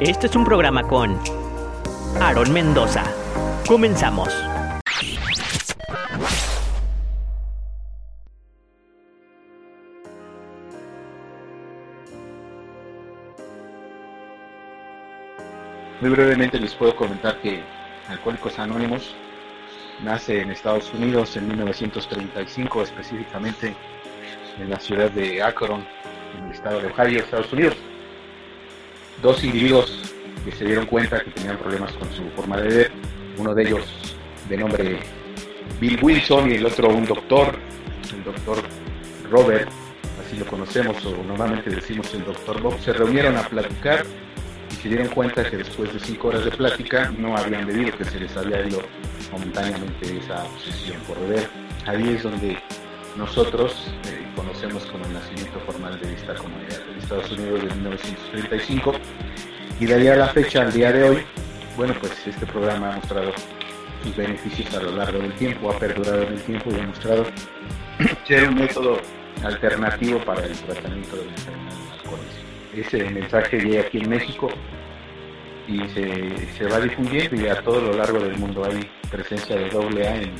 [0.00, 1.20] Este es un programa con
[2.22, 3.04] Aaron Mendoza.
[3.68, 4.34] Comenzamos.
[16.00, 17.62] Muy brevemente les puedo comentar que
[18.08, 19.14] Alcohólicos Anónimos
[20.02, 23.76] nace en Estados Unidos en 1935, específicamente
[24.58, 25.86] en la ciudad de Akron,
[26.38, 27.76] en el estado de Ohio, Estados Unidos.
[29.22, 30.00] Dos individuos
[30.44, 32.92] que se dieron cuenta que tenían problemas con su forma de ver,
[33.36, 34.16] uno de ellos
[34.48, 34.98] de nombre
[35.78, 37.54] Bill Wilson y el otro un doctor,
[38.14, 38.62] el doctor
[39.30, 39.68] Robert,
[40.24, 44.04] así lo conocemos o normalmente decimos el doctor Bob, se reunieron a platicar
[44.70, 48.04] y se dieron cuenta que después de cinco horas de plática no habían bebido, que
[48.04, 48.80] se les había ido
[49.32, 51.48] momentáneamente esa obsesión por beber.
[51.86, 52.58] Ahí es donde
[53.16, 58.92] nosotros eh, conocemos como el nacimiento formal de esta comunidad Estados Unidos de 1935
[59.80, 61.18] y de ahí a la fecha, al día de hoy,
[61.76, 63.32] bueno, pues este programa ha mostrado
[64.04, 67.26] sus beneficios a lo largo del tiempo, ha perdurado en el tiempo y ha mostrado
[68.28, 68.98] ser un método
[69.42, 72.76] alternativo para el tratamiento de la enfermedad alcoholismo.
[72.76, 74.48] Ese mensaje llega aquí en México
[75.66, 80.14] y se, va difundiendo y a todo lo largo del mundo hay presencia de AA
[80.14, 80.30] en,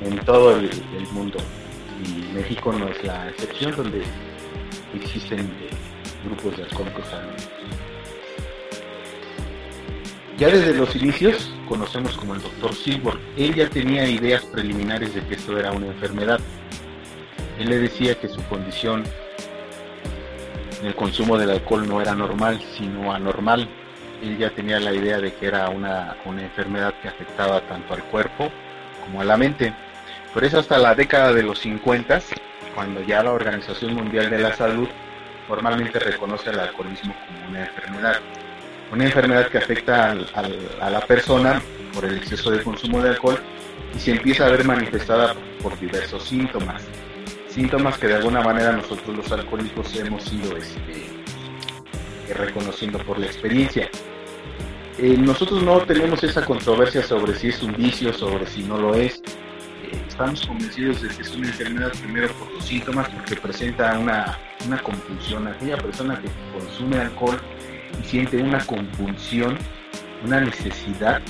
[0.00, 0.70] en todo el,
[1.12, 1.38] mundo.
[2.04, 4.02] Y México no es la excepción donde
[4.94, 5.50] existen
[6.24, 7.04] grupos de alcohólicos.
[10.38, 13.14] Ya desde los inicios conocemos como el doctor Silver.
[13.36, 16.38] Él ya tenía ideas preliminares de que esto era una enfermedad.
[17.58, 19.02] Él le decía que su condición
[20.84, 23.68] el consumo del alcohol no era normal, sino anormal.
[24.22, 28.04] Él ya tenía la idea de que era una, una enfermedad que afectaba tanto al
[28.04, 28.50] cuerpo
[29.04, 29.74] como a la mente.
[30.32, 32.20] Por eso hasta la década de los 50,
[32.74, 34.88] cuando ya la Organización Mundial de la Salud
[35.46, 38.20] formalmente reconoce el alcoholismo como una enfermedad.
[38.92, 40.16] Una enfermedad que afecta
[40.80, 41.60] a la persona
[41.92, 43.38] por el exceso de consumo de alcohol
[43.94, 46.82] y se empieza a ver manifestada por diversos síntomas.
[47.48, 51.08] Síntomas que de alguna manera nosotros los alcohólicos hemos ido este,
[52.34, 53.90] reconociendo por la experiencia.
[54.98, 58.94] Eh, nosotros no tenemos esa controversia sobre si es un vicio, sobre si no lo
[58.94, 59.22] es.
[60.18, 64.36] Estamos convencidos de que es una enfermedad primero por los síntomas, porque presenta una,
[64.66, 65.46] una compulsión.
[65.46, 67.40] Aquella persona que consume alcohol
[68.02, 69.56] y siente una compulsión,
[70.24, 71.22] una necesidad,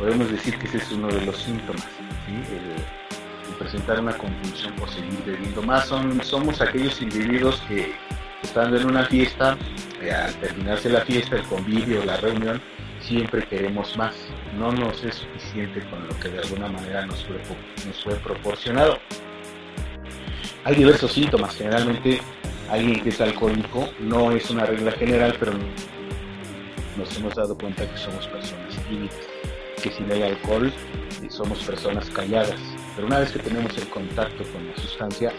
[0.00, 1.86] podemos decir que ese es uno de los síntomas,
[2.26, 5.86] el, presentar una compulsión por seguir bebiendo más.
[5.86, 7.94] Son, somos aquellos individuos que
[8.42, 9.56] estando en una fiesta,
[10.00, 12.60] eh, al terminarse la fiesta, el convivio, la reunión,
[13.02, 14.14] siempre queremos más.
[14.58, 17.24] No nos es suficiente con lo que de alguna manera nos
[18.04, 18.98] fue, proporcionado.
[20.64, 22.20] Hay diversos síntomas, generalmente
[22.70, 25.52] alguien que es alcohólico no es una regla general, pero
[26.96, 29.16] nos hemos dado cuenta que somos personas tímidas,
[29.82, 30.72] que sin el alcohol
[31.22, 32.60] eh, somos personas calladas,
[32.94, 35.32] pero una vez que tenemos el contacto con la sustancia,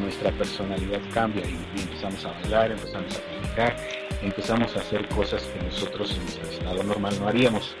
[0.00, 3.76] nuestra personalidad cambia y, empezamos a bailar, empezamos a platicar,
[4.22, 7.74] empezamos a hacer cosas que nosotros en nuestro estado normal no haríamos.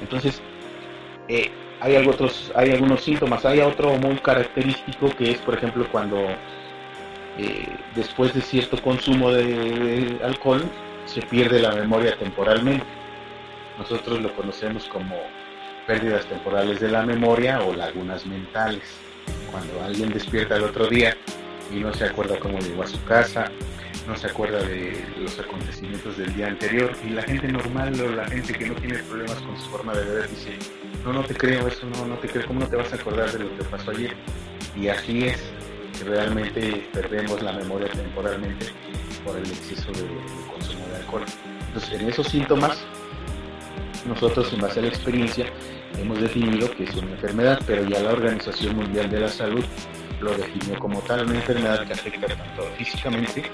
[0.00, 0.40] Entonces,
[1.28, 6.28] eh, hay, algunos síntomas, hay otro muy característico que es, por ejemplo, cuando
[7.38, 10.62] eh, después de cierto consumo de, alcohol
[11.06, 12.84] se pierde la memoria temporalmente.
[13.78, 15.16] Nosotros lo conocemos como
[15.86, 18.82] pérdidas temporales de la memoria o lagunas mentales.
[19.50, 21.16] Cuando alguien despierta el otro día
[21.72, 23.50] y no se acuerda cómo llegó a su casa,
[24.06, 28.26] no se acuerda de los acontecimientos del día anterior y la gente normal o la
[28.26, 30.58] gente que no tiene problemas con su forma de beber dice,
[31.04, 33.30] no, no te creo, eso no, no te creo, ¿cómo no te vas a acordar
[33.30, 34.14] de lo que pasó ayer?
[34.76, 35.40] Y así es,
[36.04, 38.66] realmente perdemos la memoria temporalmente
[39.24, 40.08] por el exceso de,
[40.50, 41.24] consumo de alcohol.
[41.68, 42.78] Entonces, en esos síntomas,
[44.06, 45.46] nosotros en base a la experiencia
[45.98, 49.64] hemos definido que es una enfermedad, pero ya la Organización Mundial de la Salud
[50.20, 53.44] lo definió como tal, una enfermedad que afecta tanto físicamente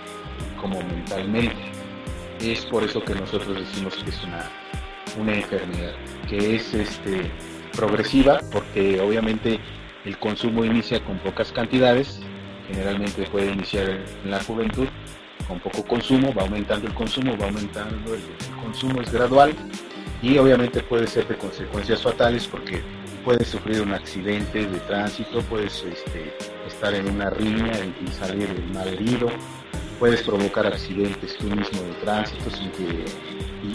[0.60, 1.56] como mentalmente.
[2.40, 4.50] Es por eso que nosotros decimos que es una,
[5.18, 5.94] una enfermedad,
[6.28, 7.30] que es este,
[7.76, 9.60] progresiva, porque obviamente
[10.04, 12.20] el consumo inicia con pocas cantidades,
[12.68, 13.88] generalmente puede iniciar
[14.24, 14.88] en la juventud
[15.48, 18.20] con poco consumo, va aumentando el consumo, va aumentando el,
[18.62, 19.54] consumo, es gradual
[20.20, 22.82] y obviamente puede ser de consecuencias fatales porque
[23.24, 26.34] puedes sufrir un accidente de tránsito, puedes este,
[26.66, 29.28] estar en una riña y, salir mal herido,
[29.98, 33.04] puedes provocar accidentes tú mismo de tránsito sin que,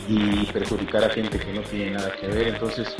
[0.10, 2.48] y, perjudicar a gente que no tiene nada que ver.
[2.50, 2.96] Entonces,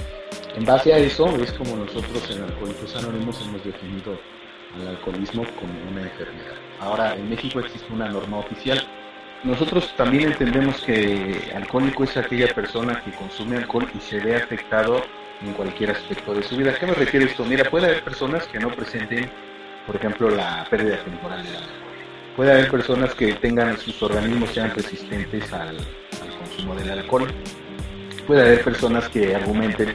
[0.56, 4.20] en base a eso es como nosotros en Alcohólicos Anónimos hemos definido
[4.76, 6.56] al alcoholismo como una enfermedad.
[6.80, 8.86] Ahora, en México existe una norma oficial
[9.44, 15.04] nosotros también entendemos que alcohólico es aquella persona que consume alcohol y se ve afectado
[15.42, 16.72] en cualquier aspecto de su vida.
[16.72, 17.44] ¿A qué me refiere esto?
[17.44, 19.30] Mira, puede haber personas que no presenten,
[19.86, 21.60] por ejemplo, la pérdida temporal de la
[22.36, 25.78] Puede haber personas que tengan sus organismos sean resistentes al,
[26.40, 27.28] consumo del alcohol.
[28.26, 29.94] Puede haber personas que argumenten,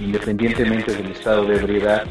[0.00, 2.04] independientemente del estado de ebriedad,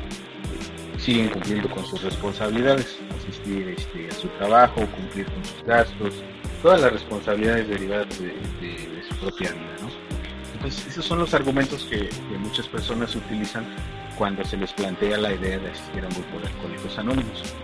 [1.00, 6.14] siguen cumpliendo con sus responsabilidades, asistir este, a su trabajo, cumplir con sus gastos,
[6.62, 8.34] todas las responsabilidades derivadas de,
[9.10, 9.76] su propia vida.
[9.82, 9.90] ¿no?
[10.54, 12.08] Entonces, esos son los argumentos que,
[12.38, 13.66] muchas personas utilizan
[14.16, 17.56] cuando se les plantea la idea de asistir a un de alcohólicos anónimos.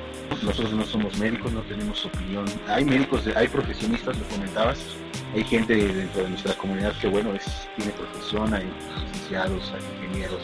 [0.41, 2.45] Nosotros no somos médicos, no tenemos opinión.
[2.67, 4.79] Hay médicos, hay profesionistas, lo comentabas,
[5.35, 8.65] hay gente dentro de nuestra comunidad que, bueno, es, tiene profesión, hay
[9.03, 10.41] licenciados, hay ingenieros,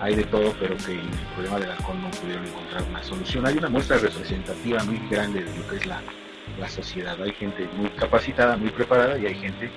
[0.00, 3.46] hay de todo, pero que el problema del alcohol no pudieron encontrar una solución.
[3.46, 6.02] Hay una muestra representativa muy grande de lo que es la,
[6.58, 7.20] la sociedad.
[7.22, 9.70] Hay gente muy capacitada, muy preparada y hay gente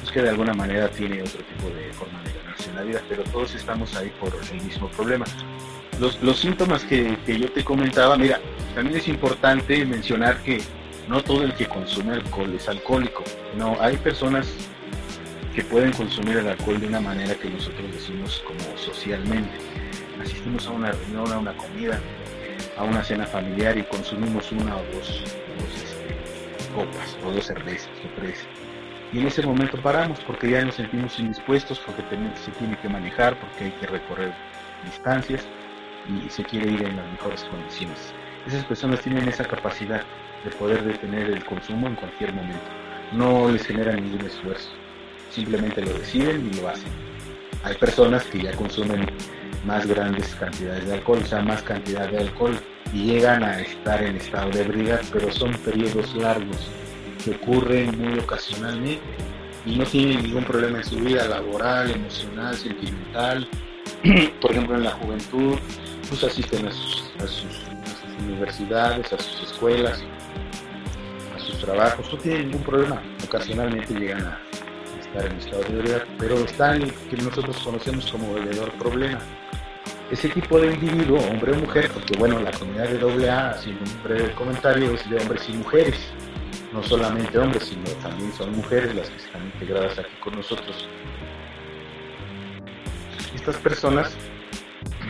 [0.00, 3.02] pues, que de alguna manera tiene otro tipo de forma de ganarse en la vida,
[3.08, 5.24] pero todos estamos ahí por el mismo problema.
[5.98, 8.40] Los, los síntomas que, que yo te comentaba, mira,
[8.74, 10.60] también es importante mencionar que
[11.08, 13.24] no todo el que consume alcohol es alcohólico.
[13.56, 14.48] No, hay personas
[15.54, 19.50] que pueden consumir el alcohol de una manera que nosotros decimos como socialmente.
[20.22, 21.98] Asistimos a una reunión, a una comida,
[22.78, 25.22] a una cena familiar y consumimos una o dos,
[25.74, 28.46] este, copas o dos cervezas o tres.
[29.12, 32.02] Y en ese momento paramos porque ya nos sentimos indispuestos, porque
[32.44, 34.32] se tiene que manejar, porque hay que recorrer
[34.84, 35.44] distancias
[36.08, 38.14] y se quiere ir en las mejores condiciones.
[38.46, 40.02] Esas personas tienen esa capacidad
[40.44, 42.64] de poder detener el consumo en cualquier momento.
[43.12, 44.70] No les genera ningún esfuerzo
[45.30, 46.90] simplemente lo deciden y lo hacen.
[47.62, 49.06] Hay personas que ya consumen
[49.64, 52.58] más grandes cantidades de alcohol, o sea, más cantidad de alcohol
[52.92, 56.70] y llegan a estar en estado de ebriedad, pero son periodos largos
[57.24, 59.02] que ocurren muy ocasionalmente
[59.66, 63.48] y no tienen ningún problema en su vida laboral, emocional, sentimental.
[64.40, 65.58] Por ejemplo, en la juventud,
[66.08, 67.69] pues asisten a sus, a sus
[68.20, 70.02] universidades, a sus escuelas,
[71.34, 73.02] a sus trabajos, no tienen ningún problema.
[73.24, 74.40] Ocasionalmente llegan a,
[75.00, 79.18] estar en estado de ebriedad, pero está en que nosotros conocemos como bebedor problema.
[80.10, 84.02] Ese tipo de individuo, hombre o mujer, porque bueno, la comunidad de AA, haciendo un
[84.02, 85.96] breve comentario, es de hombres y mujeres,
[86.72, 90.88] no solamente hombres, sino también son mujeres las que están integradas aquí con nosotros.
[93.34, 94.16] Estas personas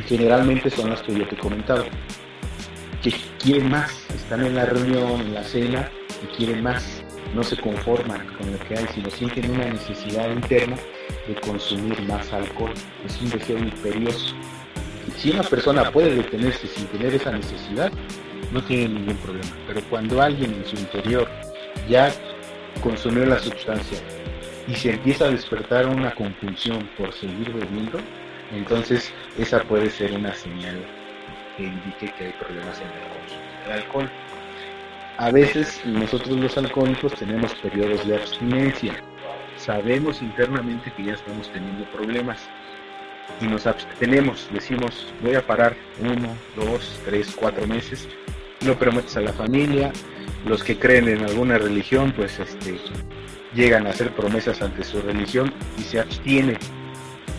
[0.06, 1.84] generalmente son las que yo te he comentado,
[3.02, 5.90] que quieren más, están en la reunión, en la cena
[6.22, 7.02] y quieren más
[7.34, 10.76] no se conforman con lo que hay, sino sienten una necesidad interna
[11.28, 12.72] de consumir más alcohol.
[13.06, 14.34] Es un deseo imperioso.
[15.06, 17.92] Y si una persona puede detenerse sin tener esa necesidad,
[18.52, 19.50] no tiene ningún problema.
[19.66, 21.28] Pero cuando alguien en su interior
[21.88, 22.12] ya
[22.82, 23.98] consumió la sustancia
[24.66, 27.98] y se empieza a despertar una compulsión por seguir bebiendo,
[28.52, 30.84] entonces esa puede ser una señal
[31.56, 34.10] que indique que hay problemas en el consumo del alcohol.
[35.18, 38.94] A veces nosotros los alcohólicos tenemos periodos de abstinencia.
[39.56, 42.48] Sabemos internamente que ya estamos teniendo problemas
[43.40, 44.48] y nos abstenemos.
[44.52, 48.08] Decimos, voy a parar uno, dos, tres, cuatro meses.
[48.64, 49.92] Lo prometes a la familia.
[50.46, 52.78] Los que creen en alguna religión, pues este,
[53.54, 56.58] llegan a hacer promesas ante su religión y se abstienen.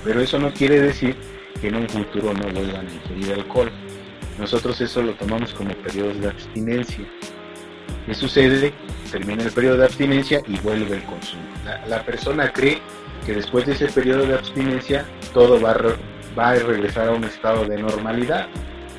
[0.03, 1.15] Pero eso no quiere decir
[1.60, 3.72] que en un futuro no vuelvan a ingerir alcohol.
[4.41, 7.05] Nosotros eso lo tomamos como periodos de abstinencia.
[8.07, 8.74] ¿Qué sucede?
[9.12, 11.43] Termina el periodo de abstinencia y vuelve el consumo.
[11.88, 12.81] La, persona cree
[13.24, 15.77] que después de ese periodo de abstinencia todo va a,
[16.38, 18.48] va a regresar a un estado de normalidad,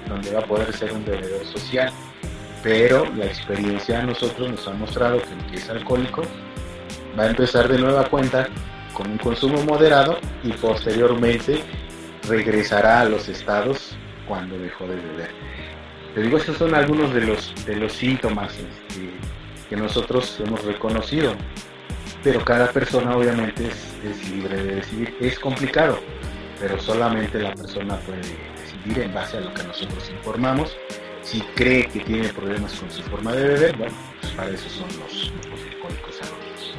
[0.08, 1.92] donde va a poder ser un bebedor social.
[2.62, 6.22] Pero la experiencia a nosotros nos ha mostrado que el que es alcohólico
[7.18, 8.46] va a empezar de nueva cuenta
[8.94, 11.64] con un consumo moderado y posteriormente
[12.28, 13.96] regresará a los estados
[14.32, 15.30] cuando dejó de beber.
[16.14, 19.10] Te digo, esos son algunos de los, de los síntomas este,
[19.68, 21.34] que nosotros hemos reconocido,
[22.24, 25.14] pero cada persona obviamente es, libre de decidir.
[25.20, 25.98] Es complicado,
[26.58, 28.22] pero solamente la persona puede
[28.56, 30.78] decidir en base a lo que nosotros informamos.
[31.20, 34.88] Si cree que tiene problemas con su forma de beber, bueno, pues para eso son
[34.98, 36.74] los, los alcohólicos anónimos.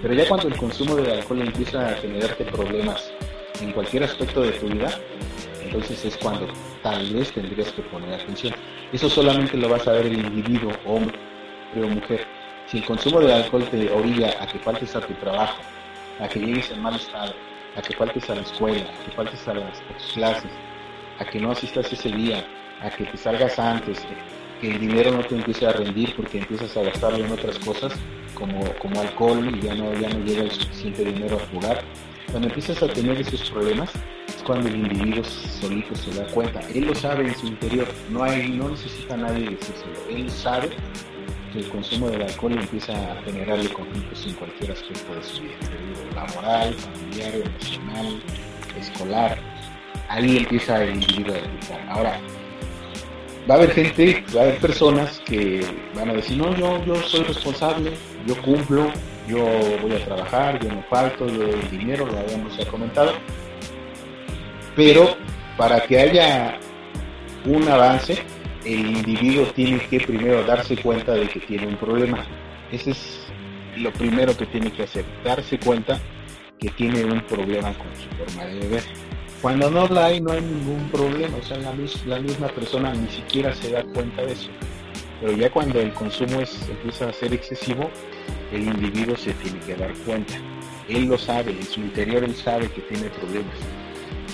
[0.00, 3.10] Pero ya cuando el consumo de alcohol empieza a generarte problemas
[3.60, 4.96] en cualquier aspecto de tu vida,
[5.70, 6.48] entonces es cuando
[6.82, 8.52] tal vez tendrías que poner atención.
[8.92, 11.16] Eso solamente lo vas a ver el individuo, hombre
[11.76, 12.26] o mujer.
[12.66, 15.60] Si el consumo de alcohol te orilla a que faltes a tu trabajo,
[16.18, 17.34] a que llegues en mal estado,
[17.76, 19.80] a que faltes a la escuela, a que faltes a las
[20.12, 20.50] clases,
[21.20, 22.44] a que no asistas ese día,
[22.80, 24.04] a que te salgas antes,
[24.60, 27.92] que el dinero no te empiece a rendir porque empiezas a gastarlo en otras cosas
[28.34, 31.84] como, como alcohol y ya no, ya no llega el suficiente dinero a jugar.
[32.28, 33.90] Cuando empiezas a tener esos problemas
[34.50, 36.58] cuando el individuo solito se da cuenta.
[36.74, 39.92] Él lo sabe en su interior, no, hay, no necesita nadie decírselo.
[40.10, 40.70] Él sabe
[41.52, 45.54] que el consumo del alcohol empieza a generarle conflictos en cualquier aspecto de su vida,
[46.16, 48.22] laboral, familiar, emocional,
[48.76, 49.38] escolar.
[50.08, 51.88] Ahí empieza el individuo a detectar.
[51.88, 52.20] Ahora,
[53.48, 55.64] va a haber gente, va a haber personas que
[55.94, 57.92] van a decir, no, yo, yo soy responsable,
[58.26, 58.90] yo cumplo,
[59.28, 59.44] yo
[59.80, 63.12] voy a trabajar, yo no falto, yo doy dinero, lo habíamos ya comentado.
[64.76, 65.16] Pero
[65.56, 66.58] para que haya
[67.44, 68.18] un avance,
[68.64, 72.24] el individuo tiene que primero darse cuenta de que tiene un problema.
[72.70, 73.20] Ese es
[73.76, 75.98] lo primero que tiene que hacer, darse cuenta
[76.58, 78.82] que tiene un problema con su forma de beber.
[79.40, 81.72] Cuando no la hay, no hay ningún problema, o sea, la,
[82.06, 84.50] la misma persona ni siquiera se da cuenta de eso.
[85.20, 87.90] Pero ya cuando el consumo es, empieza a ser excesivo,
[88.52, 90.34] el individuo se tiene que dar cuenta.
[90.88, 93.54] Él lo sabe, en su interior él sabe que tiene problemas.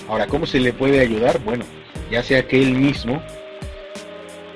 [0.07, 1.39] Ahora, ¿cómo se le puede ayudar?
[1.43, 1.65] Bueno,
[2.09, 3.21] ya sea que él mismo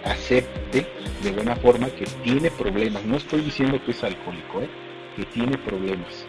[0.05, 0.87] acepte
[1.23, 3.03] de buena forma que tiene problemas.
[3.03, 4.69] No estoy diciendo que es alcohólico, ¿eh?
[5.15, 6.25] que tiene problemas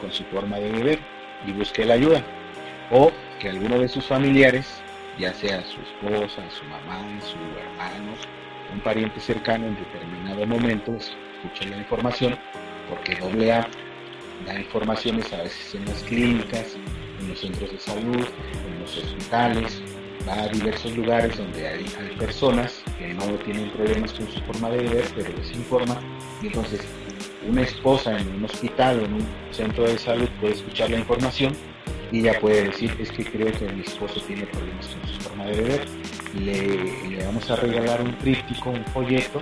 [0.00, 0.98] con su forma de beber
[1.46, 2.22] y busque la ayuda.
[2.90, 4.66] O que alguno de sus familiares,
[5.18, 8.12] ya sea su esposa, su mamá, su hermano,
[8.72, 12.36] un pariente cercano en determinado momento, escuche la información,
[12.88, 13.66] porque AA
[14.44, 16.76] da informaciones a veces en las clínicas,
[17.20, 18.26] en los centros de salud,
[18.66, 19.82] en los hospitales,
[20.28, 21.84] va a diversos lugares donde hay,
[22.18, 26.00] personas que no tienen problemas con su forma de beber, pero les informa.
[26.42, 26.80] Y entonces,
[27.48, 31.52] una esposa en un hospital o en un centro de salud puede escuchar la información
[32.10, 35.44] y ya puede decir, es que creo que mi esposo tiene problemas con su forma
[35.46, 35.84] de beber.
[36.34, 39.40] Le, le vamos a regalar un tríptico, un folleto,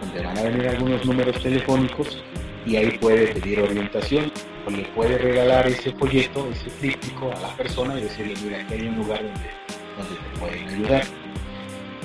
[0.00, 2.22] donde van a venir algunos números telefónicos
[2.66, 4.30] y ahí puede pedir orientación
[4.70, 8.88] le puede regalar ese folleto, ese tríptico a la persona y decirle, mira, aquí hay
[8.88, 11.04] un lugar donde donde te pueden ayudar.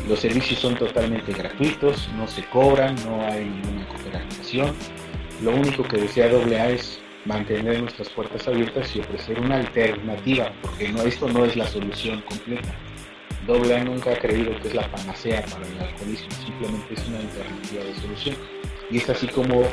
[0.07, 4.73] Los servicios son totalmente gratuitos, no se cobran, no hay ninguna cooperación.
[5.41, 10.89] Lo único que desea AA es mantener nuestras puertas abiertas y ofrecer una alternativa, porque
[10.89, 12.75] no, esto no es la solución completa.
[13.47, 17.83] AA nunca ha creído que es la panacea para el alcoholismo, simplemente es una alternativa
[17.83, 18.35] de solución.
[18.91, 19.63] Y es así como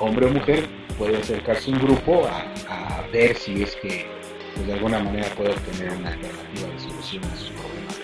[0.00, 4.06] hombre o mujer puede acercarse un grupo a, a ver si es que
[4.54, 8.00] pues de alguna manera puede obtener una alternativa de solución a sus problemas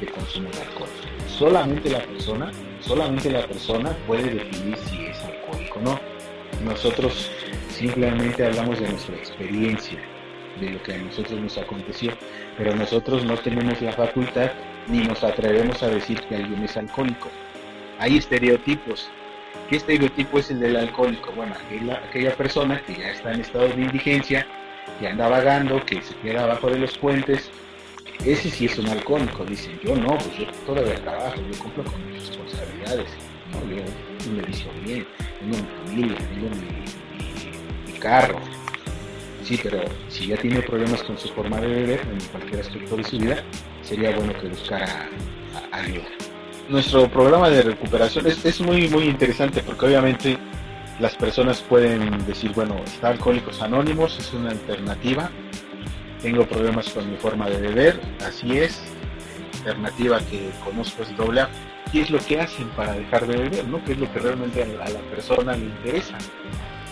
[0.00, 0.88] de, consumo de alcohol.
[1.26, 6.00] Solamente la persona, solamente la persona puede definir si es alcohólico o no.
[6.64, 7.30] Nosotros
[7.68, 9.98] simplemente hablamos de nuestra experiencia,
[10.60, 12.12] de lo que a nosotros nos aconteció,
[12.56, 14.50] pero nosotros no tenemos la facultad
[14.88, 17.28] ni nos atrevemos a decir que alguien es alcohólico.
[17.98, 19.10] Hay estereotipos.
[19.68, 21.32] ¿Qué estereotipo es el del alcohólico?
[21.32, 24.46] Bueno, aquella, persona que ya está en estado de indigencia,
[25.00, 27.50] que anda vagando, que se queda abajo de los puentes,
[28.24, 29.44] ese sí es un alcohólico.
[29.44, 33.10] Dicen, yo no, pues yo todavía trabajo, yo cumplo con mis responsabilidades,
[33.52, 35.06] no, yo me vicio bien,
[35.40, 36.48] tengo mi familia, tengo
[37.86, 38.40] mi, carro.
[39.44, 43.04] Sí, pero si ya tiene problemas con su forma de beber en cualquier aspecto de
[43.04, 43.44] su vida,
[43.82, 45.08] sería bueno que buscara
[45.70, 46.31] ayuda.
[46.72, 50.38] Nuestro programa de recuperación es, es muy, muy interesante porque obviamente
[51.00, 55.30] las personas pueden decir, bueno, está Alcohólicos Anónimos, es una alternativa,
[56.22, 58.82] tengo problemas con mi forma de beber, así es,
[59.58, 61.50] alternativa que conozco es doble A.
[61.92, 63.68] ¿Qué es lo que hacen para dejar de beber?
[63.68, 63.84] ¿no?
[63.84, 66.16] ¿Qué es lo que realmente a la persona le interesa?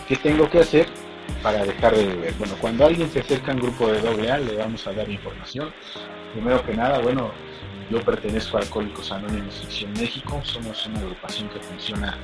[0.07, 0.85] ¿Qué tengo que hacer
[1.41, 2.35] para dejar de beber?
[2.35, 5.09] Bueno, cuando alguien se acerca a un grupo de doble A, le vamos a dar
[5.09, 5.73] información.
[6.33, 7.31] Primero que nada, bueno,
[7.91, 12.17] yo pertenezco a Alcohólicos Anónimos Sección México, somos una agrupación que funciona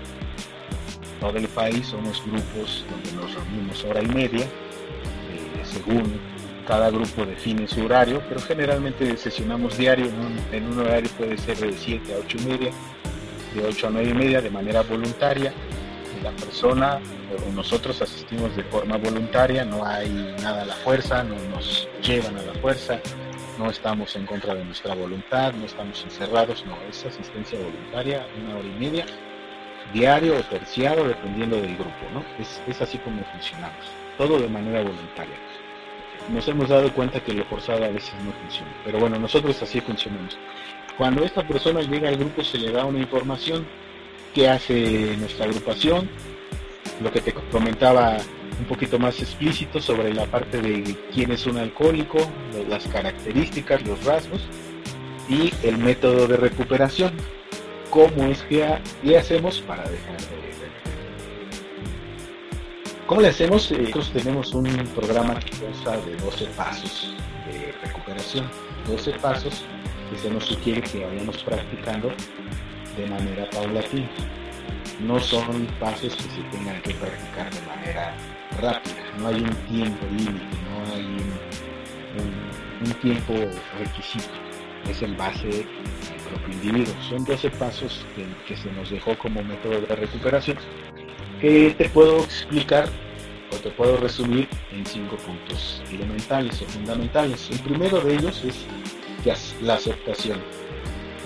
[1.19, 6.19] todo el país, somos grupos donde nos reunimos hora y media, eh, según
[6.65, 10.05] cada grupo define su horario, pero generalmente sesionamos diario,
[10.53, 12.71] en un, horario puede ser de 7 a 8 y media,
[13.53, 15.53] de 8 a 9 y media de manera voluntaria.
[16.23, 16.99] La persona
[17.45, 20.09] o nosotros asistimos de forma voluntaria, no hay
[20.41, 22.99] nada a la fuerza, no nos llevan a la fuerza,
[23.57, 28.57] no estamos en contra de nuestra voluntad, no estamos encerrados, no, es asistencia voluntaria, una
[28.57, 29.05] hora y media
[29.93, 32.23] diario o terciado, dependiendo del grupo, ¿no?
[32.39, 33.85] Es, es así como funcionamos,
[34.17, 35.35] todo de manera voluntaria.
[36.29, 39.79] Nos hemos dado cuenta que lo forzado a veces no funciona, pero bueno, nosotros así
[39.79, 40.37] funcionamos.
[40.97, 43.65] Cuando esta persona llega al grupo se le da una información
[44.33, 46.09] que hace nuestra agrupación,
[47.01, 48.17] lo que te comentaba
[48.59, 52.17] un poquito más explícito sobre la parte de quién es un alcohólico,
[52.69, 54.41] las características, los rasgos
[55.29, 57.11] y el método de recuperación
[57.89, 60.47] cómo es que le hacemos para dejar de.
[63.07, 63.71] ¿Cómo le hacemos?
[63.71, 67.15] Eh, nosotros tenemos un programa que consta de 12 pasos
[67.47, 68.49] de recuperación,
[68.85, 69.63] 12 pasos
[70.11, 72.11] que se nos sugiere que vayamos practicando
[72.97, 74.09] de manera paulatina.
[74.99, 78.13] No son pasos que se tengan que practicar de manera
[78.61, 83.33] rápida, no hay un tiempo límite, no hay un, tiempo
[83.79, 84.33] requisito,
[84.89, 85.67] es en base del
[86.29, 86.95] propio individuo.
[87.09, 90.57] Son 12 pasos que, que se nos dejó como método de recuperación
[91.39, 92.89] que te puedo explicar
[93.51, 97.49] o te puedo resumir en cinco puntos elementales o fundamentales.
[97.51, 98.65] El primero de ellos es
[99.61, 100.39] la aceptación.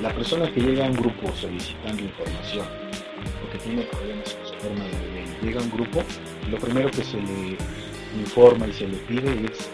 [0.01, 4.53] La persona que llega a un grupo solicitando información o que tiene problemas con su
[4.55, 6.03] forma de vivir, llega a un grupo,
[6.51, 7.57] lo primero que se le
[8.19, 9.69] informa y se le pide es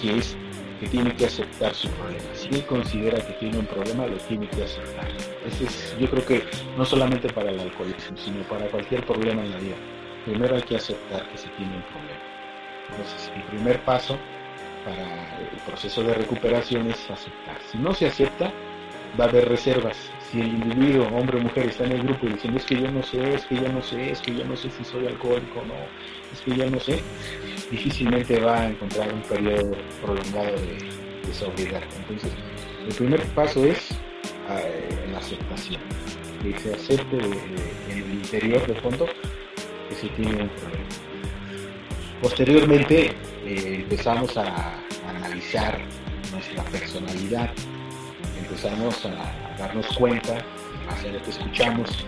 [0.00, 0.36] que es
[0.80, 2.24] que tiene que aceptar su problema.
[2.34, 5.06] Si él considera que tiene un problema, lo tiene que aceptar.
[5.46, 6.44] Ese es, yo creo que
[6.76, 9.76] no solamente para el alcoholismo, sino para cualquier problema en la vida.
[10.24, 12.20] Primero hay que aceptar que se tiene un problema.
[12.90, 14.18] Entonces, el primer paso
[14.84, 17.58] para el proceso de recuperación es aceptar.
[17.70, 18.52] Si no se acepta,
[19.18, 19.96] va a haber reservas.
[20.30, 23.02] Si el individuo, hombre o mujer, está en el grupo diciendo es que yo no
[23.02, 25.64] sé, es que yo no sé, es que yo no sé si soy alcohólico o
[25.64, 25.74] no,
[26.32, 27.00] es que yo no sé,
[27.70, 31.82] difícilmente va a encontrar un periodo prolongado de, sobriedad.
[31.98, 32.30] Entonces,
[32.86, 33.90] el primer paso es
[34.50, 35.80] eh, la aceptación,
[36.40, 39.06] que se acepte en el interior de fondo
[39.88, 40.84] que se tiene un problema.
[42.22, 43.12] Posteriormente
[43.44, 45.78] eh, empezamos a, analizar
[46.32, 47.50] nuestra personalidad,
[48.44, 50.38] empezamos a, darnos cuenta,
[50.88, 52.04] hacia lo que escuchamos,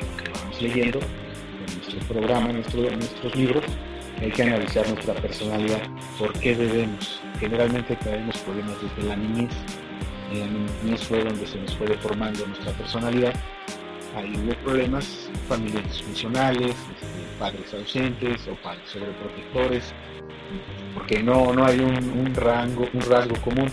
[0.00, 3.64] lo que vamos leyendo, en nuestro programa, nuestros libros,
[4.20, 5.80] hay que analizar nuestra personalidad,
[6.18, 7.20] por qué debemos.
[7.40, 9.52] Generalmente tenemos problemas desde la niñez,
[10.32, 13.32] en la niñez fue donde se nos fue formando nuestra personalidad,
[14.16, 14.32] hay
[14.64, 19.94] problemas, familias disfuncionales, este, padres ausentes o padres sobreprotectores,
[20.98, 23.70] porque no, no hay un, rango, un rasgo común.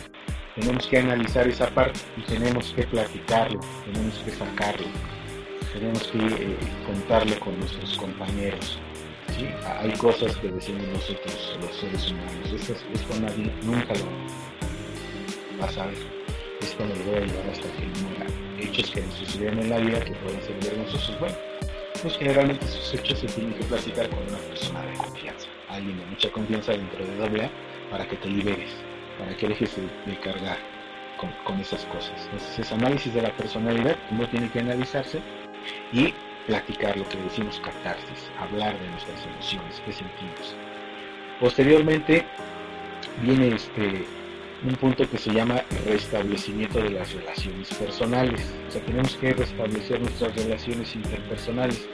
[0.53, 4.87] Tenemos que analizar esa parte y tenemos que platicarlo, tenemos que sacarlo,
[5.73, 8.79] tenemos que eh, contarlo con nuestros compañeros.
[9.79, 15.71] Hay cosas que decimos nosotros, los seres humanos, esto, esto nadie nunca lo va a
[15.71, 15.97] saber,
[16.61, 18.25] esto me lo voy a llevar hasta que muera.
[18.59, 21.35] Hechos que nos sucedieron en la vida que pueden ser vergonzosos, bueno,
[22.01, 26.31] pues generalmente esos hechos se tienen que platicar con una persona de confianza alguien mucha
[26.31, 27.49] confianza dentro de AA
[27.89, 28.71] para que te liberes,
[29.19, 30.57] para que dejes de, cargar
[31.45, 32.25] con, esas cosas.
[32.25, 35.21] Entonces, ese análisis de la personalidad, uno tiene que analizarse
[35.91, 36.13] y
[36.47, 40.55] platicar lo que decimos catarsis, hablar de nuestras emociones, qué sentimos.
[41.39, 42.25] Posteriormente
[43.21, 44.05] viene este
[44.63, 48.53] un punto que se llama restablecimiento de las relaciones personales.
[48.67, 51.87] O sea, tenemos que restablecer nuestras relaciones interpersonales.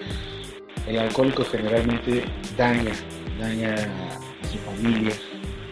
[0.87, 2.23] El alcohólico generalmente
[2.57, 2.93] daña
[3.39, 5.13] daña a su familia,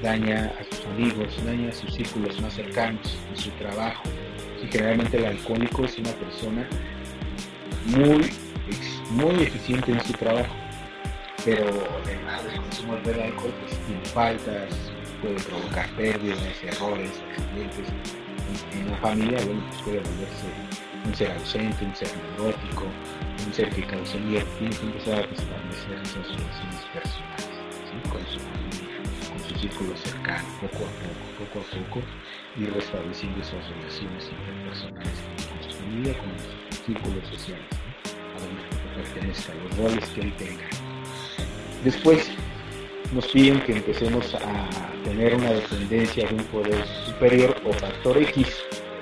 [0.02, 4.04] daña a sus amigos, daña a sus círculos más cercanos, en su trabajo.
[4.64, 6.68] Y generalmente el alcohólico es una persona
[7.86, 8.32] muy,
[9.12, 10.54] muy eficiente en su trabajo,
[11.46, 11.66] pero
[12.06, 14.92] además del consumo de alcohol pues, tiene faltas,
[15.22, 17.88] puede provocar pérdidas, errores, accidentes.
[18.74, 20.48] En la familia, bueno, pues puede volverse
[21.06, 22.86] un ser ausente, un ser neurótico,
[23.46, 24.46] un ser que causa miedo.
[24.58, 27.49] Tiene que empezar a restablecer esas relaciones personales
[28.10, 28.40] con su
[29.30, 32.06] con su círculo cercano, poco a poco, poco a poco,
[32.58, 37.66] y restableciendo esas relaciones interpersonales con su familia, con los círculos sociales,
[38.36, 38.64] a donde
[38.96, 40.70] pertenezca, los roles que él tenga.
[41.84, 42.30] Después
[43.14, 44.70] nos piden que empecemos a
[45.04, 48.48] tener una dependencia de un poder superior o factor X.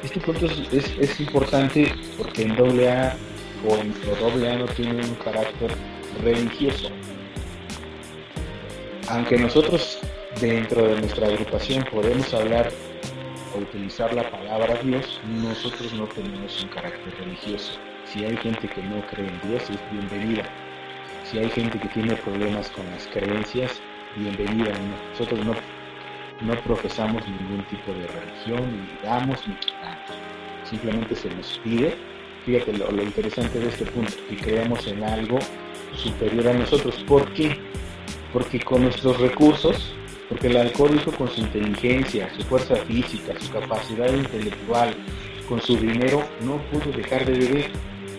[0.03, 3.17] Este punto es, es, importante porque en AA
[3.67, 3.93] o en
[4.45, 5.71] AA no tiene un carácter
[6.23, 6.89] religioso,
[9.09, 9.99] aunque nosotros
[10.41, 12.69] dentro de nuestra agrupación podemos hablar
[13.55, 17.79] o utilizar la palabra Dios, nosotros no tenemos un carácter religioso.
[18.05, 20.43] Si hay gente que no cree en Dios, es bienvenida.
[21.23, 23.81] Si hay gente que tiene problemas con las creencias,
[24.15, 24.71] bienvenida.
[25.11, 25.55] Nosotros no,
[26.41, 30.11] no profesamos ningún tipo de religión, ni damos ni quitamos.
[30.69, 31.95] Simplemente se nos pide,
[32.45, 35.39] fíjate lo, lo interesante de este punto, que creamos en algo
[35.95, 36.95] superior a nosotros.
[37.07, 37.57] ¿Por qué?
[38.33, 39.93] Porque con nuestros recursos,
[40.29, 44.95] porque el alcohólico con su inteligencia, su fuerza física, su capacidad intelectual,
[45.47, 47.69] con su dinero, no pudo dejar de beber,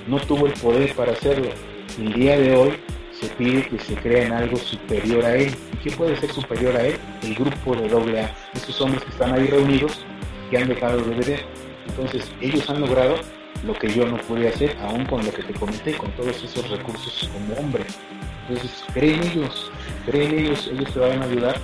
[0.07, 1.51] no tuvo el poder para hacerlo.
[1.99, 2.73] El día de hoy
[3.21, 5.55] se pide que se crea en algo superior a él.
[5.73, 6.97] ¿Y qué puede ser superior a él?
[7.23, 10.05] El grupo de AA, esos hombres que están ahí reunidos,
[10.51, 11.44] que han dejado de beber.
[11.88, 13.16] Entonces, ellos han logrado
[13.64, 16.71] lo que yo no pude hacer, aún con lo que te comenté, con todos esos
[16.71, 17.85] recursos como hombre.
[18.48, 19.70] Entonces, creen ellos,
[20.06, 21.56] creen ellos, ellos te van a ayudar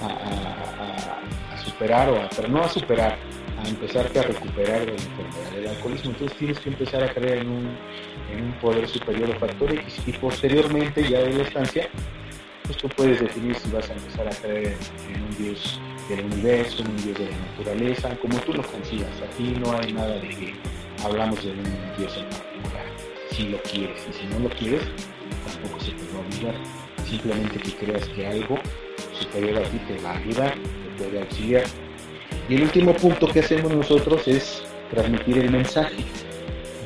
[0.00, 3.18] a, superar, o a, pero no a superar,
[3.62, 6.10] a empezarte a recuperar de la enfermedad del alcoholismo.
[6.12, 7.76] Entonces tienes que empezar a creer en un,
[8.32, 11.88] en un poder superior o factor X y posteriormente, ya de la estancia,
[12.64, 14.76] pues tú puedes definir si vas a empezar a creer
[15.12, 19.10] en un Dios del universo, en un Dios de la naturaleza, como tú lo consigas.
[19.30, 20.54] Aquí no hay nada de que
[21.02, 21.62] hablamos de un
[21.98, 22.86] Dios en particular.
[23.30, 24.82] Si lo quieres y si no lo quieres,
[25.44, 26.54] tampoco se te va a olvidar.
[27.04, 28.58] Simplemente que creas que algo
[29.18, 31.64] superior a ti te va a ayudar, te puede auxiliar.
[32.48, 35.96] Y el último punto que hacemos nosotros es transmitir el mensaje,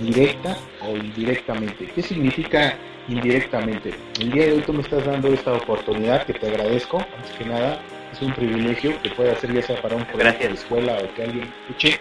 [0.00, 1.86] directa o indirectamente.
[1.94, 2.76] ¿Qué significa
[3.08, 3.94] indirectamente?
[4.20, 7.44] El día de hoy tú me estás dando esta oportunidad que te agradezco, antes que
[7.44, 7.80] nada,
[8.12, 11.22] es un privilegio que puede hacer ya sea para un colegio de escuela o que
[11.22, 12.00] alguien escuche.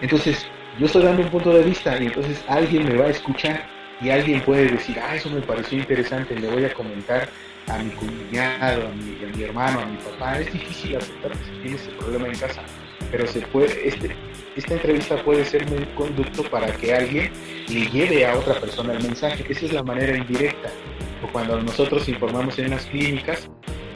[0.00, 0.46] Entonces,
[0.78, 4.10] yo estoy dando un punto de vista y entonces alguien me va a escuchar y
[4.10, 7.28] alguien puede decir, ah, eso me pareció interesante, le voy a comentar
[7.68, 10.40] a mi cuñado, a mi, a mi hermano, a mi papá.
[10.40, 12.62] Es difícil aceptar que se tiene ese problema en casa,
[13.10, 14.14] pero se puede, este,
[14.56, 17.32] esta entrevista puede ser un conducto para que alguien
[17.68, 19.44] le lleve a otra persona el mensaje.
[19.48, 20.70] Esa es la manera indirecta.
[21.22, 23.48] O cuando nosotros informamos en las clínicas,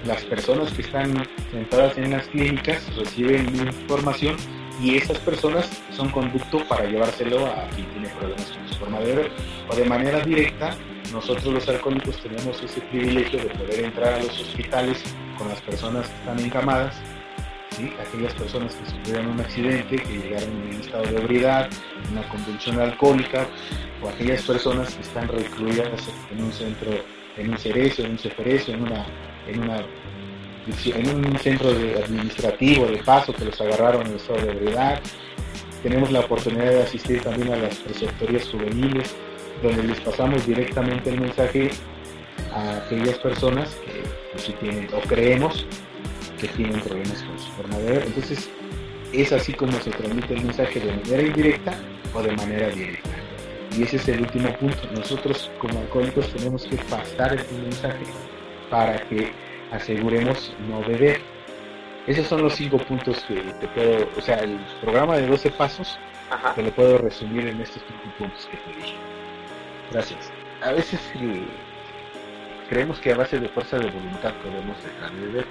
[0.05, 1.13] las personas que están
[1.51, 4.37] sentadas en las clínicas reciben información
[4.81, 9.33] y esas personas son conducto para llevárselo a quien tiene problemas con forma de ver.
[9.69, 10.77] O de manera directa,
[11.13, 15.03] nosotros los alcohólicos tenemos ese privilegio de poder entrar a los hospitales
[15.37, 16.95] con las personas que están encamadas,
[17.71, 17.91] ¿sí?
[18.07, 21.71] aquellas personas que sufrieron un accidente, que llegaron en un estado de ebriedad,
[22.13, 23.47] una convulsión alcohólica,
[24.03, 26.91] o aquellas personas que están recluidas en un centro,
[27.37, 29.07] en un cerezo, en un ceferezo, en una,
[29.47, 29.85] en una
[30.85, 35.01] en un centro administrativo de paso que los agarraron en estado de ebriedad.
[35.83, 39.15] Tenemos la oportunidad de asistir también a las preceptorías juveniles,
[39.63, 41.71] donde les pasamos directamente el mensaje
[42.53, 45.67] a aquellas personas que pues, tienen o creemos
[46.41, 48.03] que tienen problemas con su forma de ver.
[48.07, 48.49] Entonces,
[49.13, 51.79] es así como se transmite el mensaje de manera indirecta
[52.15, 53.11] o de manera directa.
[53.77, 54.79] Y ese es el último punto.
[54.95, 58.05] Nosotros como alcohólicos tenemos que pasar el mensaje
[58.71, 59.31] para que
[59.71, 61.21] aseguremos no beber.
[62.09, 65.99] Esos son los cinco puntos que te puedo, o sea, el programa de 12 pasos
[66.55, 68.97] te lo puedo resumir en estos cinco puntos que te dije.
[69.93, 70.33] Gracias.
[70.63, 71.45] A veces eh,
[72.71, 75.47] creemos que a base de fuerza de voluntad podemos dejar de beber.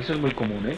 [0.00, 0.76] Eso es muy común, ¿eh?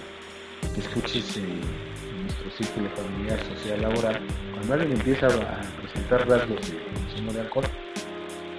[0.74, 4.20] Que escuches eh, en nuestro círculo familiar, social, laboral,
[4.52, 7.64] cuando alguien empieza a presentar rasgos de consumo de alcohol,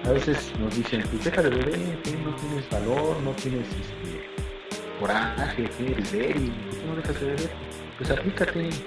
[0.04, 4.15] a veces nos dicen, pues deja de beber, no tienes valor, no tienes este,
[4.98, 7.50] coraje, eres débil, ¿por qué no dejas de beber?
[7.98, 8.82] Pues aplícate, es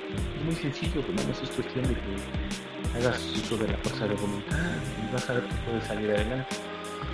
[0.45, 4.57] muy sencillo, pues no es cuestión de que hagas uso de la fuerza de voluntad
[5.01, 6.55] y vas a ver que puedes salir adelante.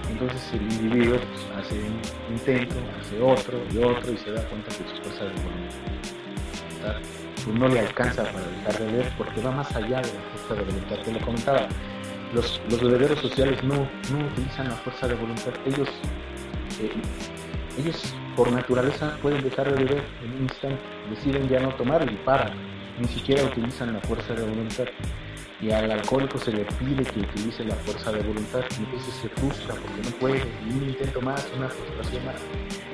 [0.10, 4.70] Entonces el individuo pues, hace un intento, hace otro y otro y se da cuenta
[4.70, 7.02] que su fuerza de voluntad
[7.44, 10.56] pues, no le alcanza para dejar de beber porque va más allá de la fuerza
[10.56, 11.68] de voluntad que le comentaba
[12.34, 15.54] los, los sociales no, no utilizan la fuerza de voluntad.
[15.66, 15.90] Ellos,
[16.82, 16.92] eh,
[17.80, 22.16] ellos por naturaleza pueden dejar de beber en un instante, deciden ya no tomar y
[22.18, 22.54] paran.
[23.00, 24.86] Ni siquiera utilizan la fuerza de voluntad.
[25.62, 29.30] Y al alcohólico se le pide que utilice la fuerza de voluntad y entonces se
[29.30, 30.44] frustra porque no puede.
[30.66, 32.36] Y un intento más, una frustración más,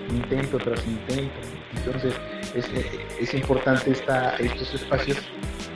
[0.10, 1.40] intento tras intento.
[1.76, 2.14] Entonces
[2.56, 2.70] es,
[3.20, 5.18] es importante esta, estos espacios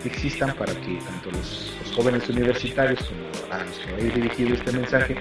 [0.01, 4.71] que existan para que tanto los, jóvenes universitarios como a los que habéis dirigido este
[4.73, 5.15] mensaje,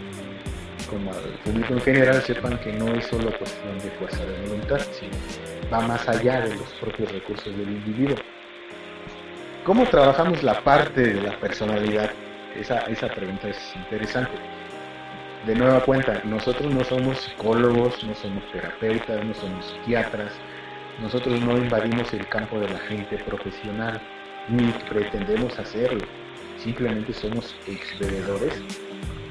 [0.88, 4.80] como al público en general, sepan que no es solo cuestión de fuerza de voluntad,
[4.92, 5.12] sino
[5.72, 8.16] va más allá de los propios recursos del individuo.
[9.64, 12.10] ¿Cómo trabajamos la parte de la personalidad?
[12.54, 14.32] Esa, esa pregunta es interesante.
[15.46, 20.32] De nueva cuenta, nosotros no somos psicólogos, no somos terapeutas, no somos psiquiatras,
[21.00, 24.00] nosotros no invadimos el campo de la gente profesional,
[24.48, 26.04] ni pretendemos hacerlo.
[26.58, 28.62] Simplemente somos ex bebedores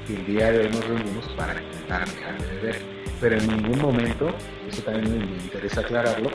[0.08, 2.82] y el día de hoy nos reunimos para intentar dejar de beber.
[3.20, 4.34] Pero en ningún momento,
[4.68, 6.30] eso también me interesa aclararlo,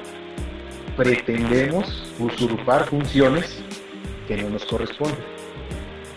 [0.95, 3.61] pretendemos usurpar funciones
[4.27, 5.19] que no nos corresponden.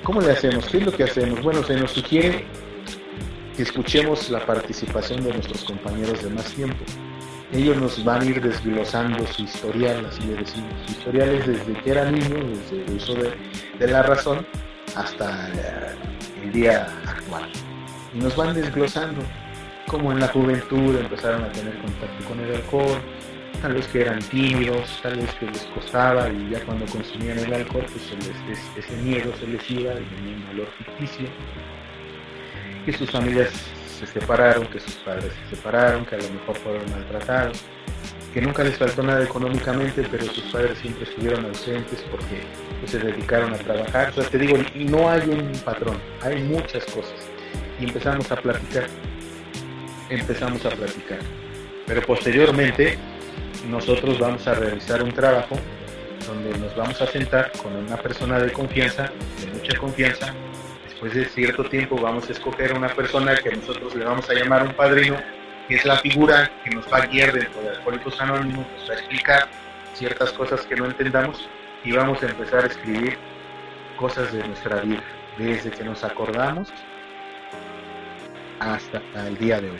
[0.03, 0.67] ¿Cómo le hacemos?
[0.67, 1.43] ¿Qué es lo que hacemos?
[1.43, 2.45] Bueno, se nos sugiere
[3.57, 6.85] que escuchemos la participación de nuestros compañeros de más tiempo
[7.53, 10.73] ellos nos van a ir desglosando su historial, así le decimos.
[10.87, 14.47] Su historial es desde que era niño, desde el uso de, la razón,
[14.97, 15.49] hasta
[16.43, 16.88] el día
[18.14, 19.23] Y nos van desglosando
[19.87, 23.01] cómo en la juventud empezaron a tener contacto con el alcohol,
[23.61, 27.53] tal vez que eran tímidos, tal vez que les costaba y ya cuando consumían el
[27.53, 28.12] alcohol, pues
[28.77, 31.27] ese miedo se les iba y tenía un valor ficticio.
[32.85, 33.51] Que sus familias
[33.99, 37.64] se separaron, que sus padres se separaron, que a lo mejor fueron maltratados,
[38.35, 42.40] que nunca les faltó nada económicamente, pero sus padres siempre estuvieron ausentes porque
[42.81, 44.09] pues, se dedicaron a trabajar.
[44.11, 47.21] O sea, te digo, no hay un patrón, hay muchas cosas.
[47.83, 48.87] Empezamos a platicar,
[50.09, 51.18] empezamos a platicar.
[51.85, 52.97] Pero posteriormente
[53.68, 55.59] nosotros vamos a realizar un trabajo
[56.29, 60.33] donde nos vamos a sentar con una persona de confianza, de mucha confianza.
[60.85, 64.62] Después de cierto tiempo vamos a escoger una persona que nosotros le vamos a llamar
[64.62, 65.16] un padrino,
[65.66, 68.95] que es la figura que nos va a guiar dentro de Alcohólicos Anónimos, nos va
[68.95, 69.49] a explicar
[69.95, 71.49] ciertas cosas que no entendamos
[71.83, 73.18] y vamos a empezar a escribir
[73.97, 75.03] cosas de nuestra vida,
[75.37, 76.73] desde que nos acordamos
[78.62, 79.79] hasta el día de hoy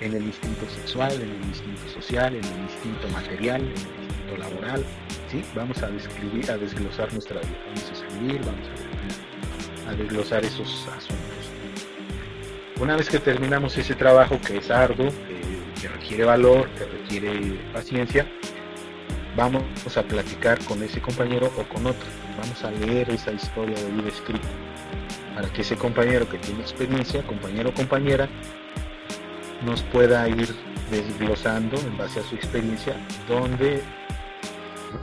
[0.00, 4.36] en el instinto sexual, en el instinto social, en el instinto material, en el instinto
[4.38, 4.84] laboral.
[5.30, 5.44] ¿sí?
[5.54, 8.68] Vamos a describir, a desglosar nuestra vida, vamos a escribir, vamos
[9.86, 11.16] a, desglosar esos asuntos.
[12.80, 15.10] Una vez que terminamos ese trabajo que es arduo,
[15.80, 18.26] que, requiere valor, que requiere paciencia,
[19.36, 19.62] vamos
[19.96, 22.06] a platicar con ese compañero o con otro.
[22.38, 24.48] Vamos a leer esa historia de vida escrita
[25.40, 28.28] para que ese compañero que tiene experiencia, compañero o compañera,
[29.64, 30.54] nos pueda ir
[30.90, 32.94] desglosando en base a su experiencia
[33.26, 33.82] dónde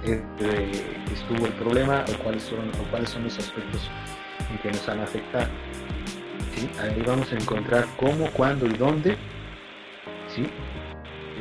[0.06, 0.22] eh,
[1.12, 3.90] estuvo el problema o cuáles son, cuáles son los aspectos
[4.52, 5.48] en que nos han afectado.
[6.82, 9.18] Ahí vamos a encontrar cómo, cuándo y dónde
[10.36, 10.46] ¿sí?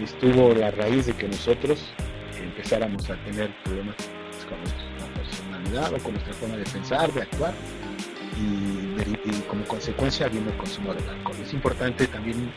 [0.03, 1.85] estuvo la raíz de que nosotros
[2.43, 3.97] empezáramos a tener problemas
[4.49, 7.53] con nuestra personalidad o con nuestra forma de pensar, de actuar
[8.37, 11.37] y, como consecuencia viene el consumo del alcohol.
[11.43, 12.53] Es importante también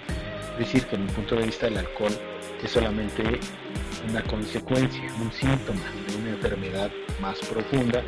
[0.57, 2.11] decir que en mi punto de vista el alcohol
[2.63, 3.39] es solamente
[4.09, 8.01] una consecuencia, un síntoma de una enfermedad más profunda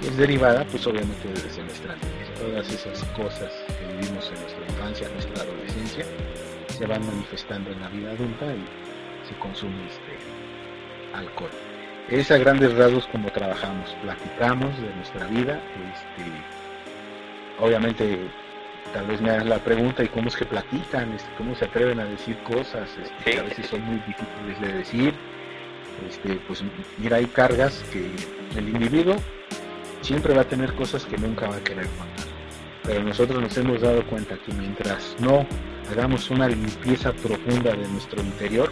[0.00, 2.34] que es derivada pues obviamente desde nuestra niñez.
[2.38, 6.04] Todas esas cosas que vivimos en nuestra infancia, en nuestra adolescencia,
[6.68, 10.18] se van manifestando en la vida adulta y se consume este
[11.14, 11.50] alcohol.
[12.08, 15.60] Es a grandes rasgos como trabajamos, platicamos de nuestra vida,
[15.92, 16.55] este,
[17.60, 18.18] obviamente
[18.92, 22.00] tal vez me hagan la pregunta y cómo es que platican, este, cómo se atreven
[22.00, 25.14] a decir cosas, este, a veces son muy difíciles de decir.
[26.08, 26.62] Este, pues
[26.98, 28.10] mira, hay cargas que
[28.58, 29.16] el individuo
[30.02, 32.26] siempre va a tener cosas que nunca va a querer contar.
[32.84, 35.46] Pero nosotros nos hemos dado cuenta que mientras no
[35.90, 38.70] hagamos una limpieza profunda de nuestro interior,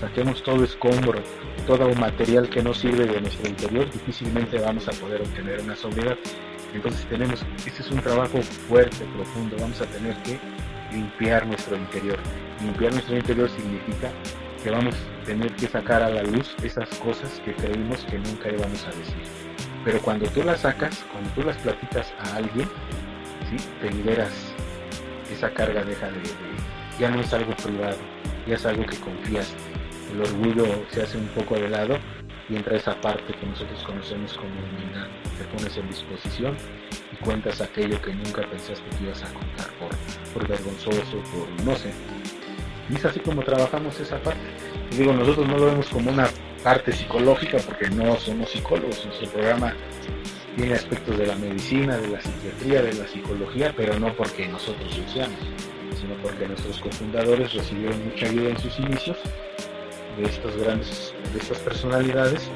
[0.00, 1.20] saquemos todo escombro,
[1.66, 6.16] todo material que no sirve de nuestro interior, difícilmente vamos a poder obtener una sobriedad.
[6.74, 10.38] Entonces tenemos, este es un trabajo fuerte, profundo, vamos a tener que
[10.92, 12.18] limpiar nuestro interior.
[12.62, 14.10] Limpiar nuestro interior significa
[14.62, 18.50] que vamos a tener que sacar a la luz esas cosas que creímos que nunca
[18.50, 19.22] íbamos a decir.
[19.84, 22.68] Pero cuando tú las sacas, cuando tú las platicas a alguien,
[23.48, 23.56] ¿sí?
[23.80, 24.52] te liberas,
[25.32, 26.20] esa carga deja de,
[26.98, 27.96] ya no es algo privado,
[28.46, 29.54] ya es algo que confías.
[30.12, 31.98] El orgullo se hace un poco de lado
[32.50, 35.06] y entra esa parte que nosotros conocemos como humildad.
[35.38, 36.56] Te pones en disposición
[37.12, 39.90] y cuentas aquello que nunca pensaste que ibas a contar por,
[40.32, 41.92] por vergonzoso, por no sé.
[42.90, 44.40] Y es así como trabajamos esa parte.
[44.90, 46.28] Digo, nosotros no lo vemos como una
[46.64, 49.06] parte psicológica porque no somos psicólogos.
[49.06, 49.74] Nuestro programa
[50.56, 54.98] tiene aspectos de la medicina, de la psiquiatría, de la psicología, pero no porque nosotros
[54.98, 55.38] lo seamos,
[56.00, 59.18] sino porque nuestros cofundadores recibieron mucha ayuda en sus inicios
[60.20, 62.50] de estos grandes, de estas personalidades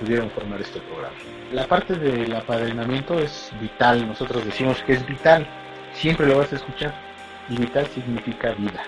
[0.00, 1.14] pudieron formar este programa.
[1.52, 5.46] La parte del apadrinamiento es vital, nosotros decimos que es vital,
[5.92, 6.94] siempre lo vas a escuchar,
[7.48, 8.84] y vital significa vida.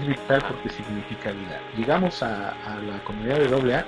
[0.00, 1.60] Es vital porque significa vida.
[1.76, 3.84] Llegamos a, a la comunidad de AA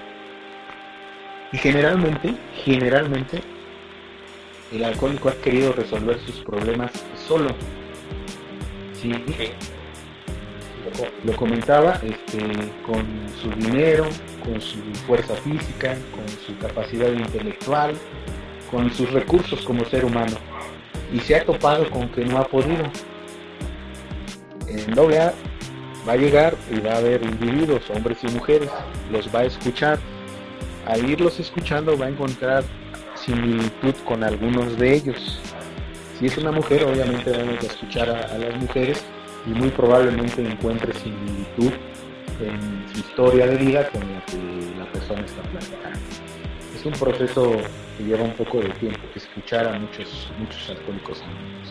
[1.52, 3.42] y generalmente, generalmente,
[4.72, 6.90] el alcohólico ha querido resolver sus problemas
[7.28, 7.50] solo.
[8.94, 9.12] ¿sí?
[11.24, 12.38] Lo comentaba, este,
[12.86, 13.04] con
[13.40, 14.04] su dinero,
[14.44, 17.94] con su fuerza física, con su capacidad intelectual,
[18.70, 20.36] con sus recursos como ser humano.
[21.12, 22.84] Y se ha topado con que no ha podido.
[24.68, 25.34] En doble A
[26.08, 28.70] va a llegar y va a haber individuos, hombres y mujeres,
[29.10, 29.98] los va a escuchar.
[30.86, 32.64] Al irlos escuchando va a encontrar
[33.14, 35.40] similitud con algunos de ellos.
[36.18, 39.04] Si es una mujer, obviamente vamos a escuchar a las mujeres
[39.46, 41.72] y muy probablemente encuentre similitud
[42.40, 45.98] en su historia de vida con la que la persona está platicando.
[46.74, 47.52] Es un proceso
[47.96, 51.22] que lleva un poco de tiempo, escuchar a muchos, muchos alcohólicos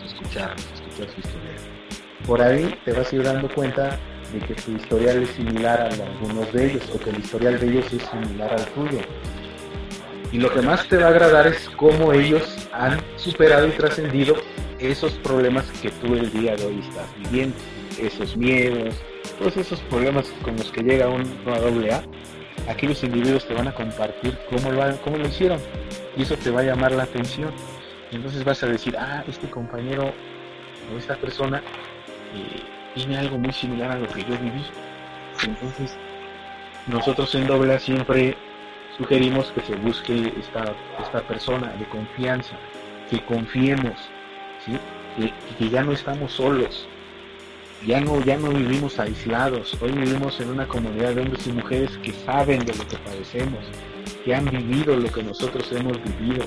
[0.04, 1.52] escuchar, escuchar su historia.
[2.26, 3.98] Por ahí te vas a ir dando cuenta
[4.32, 7.66] de que tu historial es similar a algunos de ellos o que el historial de
[7.66, 9.00] ellos es similar al tuyo.
[10.30, 14.36] Y lo que más te va a agradar es cómo ellos han superado y trascendido
[14.90, 17.56] esos problemas que tú el día de hoy estás viviendo,
[18.00, 18.94] esos miedos,
[19.38, 22.02] todos esos problemas con los que llega uno a doble A,
[22.68, 25.60] aquellos individuos te van a compartir cómo lo, cómo lo hicieron
[26.16, 27.52] y eso te va a llamar la atención.
[28.10, 30.12] Entonces vas a decir, ah, este compañero
[30.92, 31.62] o esta persona
[32.34, 32.62] eh,
[32.94, 34.64] tiene algo muy similar a lo que yo viví.
[35.44, 35.96] Entonces,
[36.86, 38.36] nosotros en doble siempre
[38.96, 42.54] sugerimos que se busque esta, esta persona de confianza,
[43.10, 43.94] que confiemos,
[45.58, 46.86] que, ya no estamos solos,
[47.86, 51.90] ya no, ya no vivimos aislados, hoy vivimos en una comunidad de hombres y mujeres
[52.02, 53.60] que saben de lo que padecemos,
[54.24, 56.44] que han vivido lo que nosotros hemos vivido.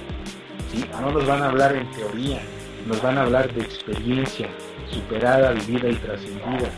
[0.72, 0.86] ¿sí?
[1.02, 2.42] No nos van a hablar en teoría,
[2.88, 4.50] nos van a hablar de experiencia
[4.90, 6.70] superada, vivida y trascendida.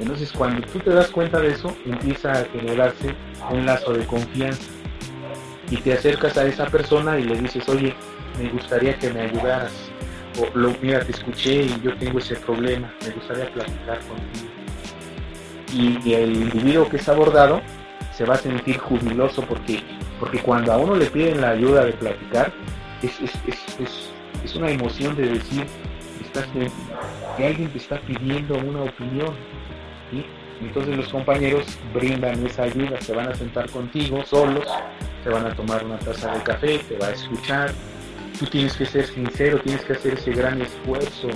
[0.00, 3.14] Entonces cuando tú te das cuenta de eso, empieza a generarse
[3.50, 4.70] un lazo de confianza
[5.70, 7.94] y te acercas a esa persona y le dices, oye,
[8.38, 9.89] me gustaría que me ayudaras.
[10.54, 14.48] Lo, mira, te escuché y yo tengo ese problema, me gustaría platicar contigo.
[15.72, 17.60] Y, el individuo que es abordado
[18.12, 19.82] se va a sentir jubiloso porque,
[20.18, 22.52] porque cuando a uno le piden la ayuda de platicar,
[23.02, 23.32] es, es,
[23.78, 24.10] es,
[24.44, 25.66] es una emoción de decir
[26.30, 26.46] estás,
[27.36, 29.34] que alguien te está pidiendo una opinión.
[30.60, 34.66] Entonces los compañeros brindan esa ayuda, se van a sentar contigo solos,
[35.24, 37.72] se van a tomar una taza de café, te va a escuchar.
[38.40, 41.28] Tú tienes que ser sincero, tienes que hacer ese gran esfuerzo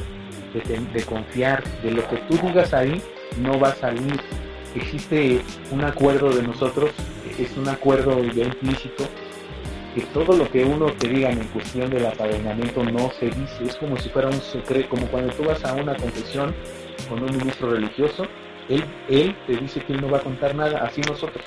[0.52, 3.00] de, de confiar, de lo que tú digas ahí
[3.40, 4.20] no va a salir.
[4.74, 5.40] Existe
[5.70, 6.90] un acuerdo de nosotros,
[7.38, 9.04] es un acuerdo ya implícito,
[9.94, 13.76] que todo lo que uno te diga en cuestión del apadrinamiento no se dice, es
[13.76, 16.52] como si fuera un secreto, como cuando tú vas a una confesión
[17.08, 18.26] con un ministro religioso,
[18.68, 21.44] él, él te dice que él no va a contar nada, así nosotros.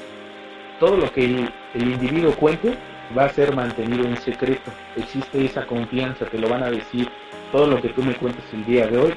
[0.79, 2.77] Todo lo que el, individuo cuente
[3.15, 4.71] va a ser mantenido en secreto.
[4.95, 7.09] Existe esa confianza, te lo van a decir.
[7.51, 9.13] Todo lo que tú me cuentes el día de hoy,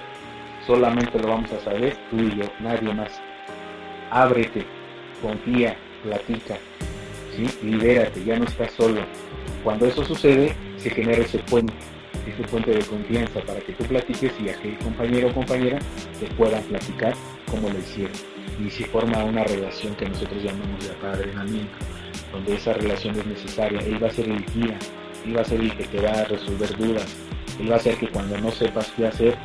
[0.67, 3.21] solamente lo vamos a saber tú y yo, nadie más.
[4.11, 4.65] Ábrete,
[5.21, 6.57] confía, platica,
[7.35, 7.49] ¿sí?
[7.63, 9.01] libérate, ya no estás solo.
[9.65, 11.75] Cuando eso sucede, se genera ese puente,
[12.27, 15.79] ese puente de confianza para que tú platiques y aquel compañero o compañera
[16.19, 17.15] te pueda platicar
[17.51, 18.13] como lo hicieron.
[18.65, 21.73] Y se forma una relación que nosotros llamamos de apadrinamiento,
[22.33, 23.81] donde esa relación es necesaria.
[23.81, 24.79] Él va a ser el guía,
[25.25, 27.17] él va a ser el que te va a resolver dudas,
[27.59, 29.37] él va a ser que cuando no sepas qué hacer,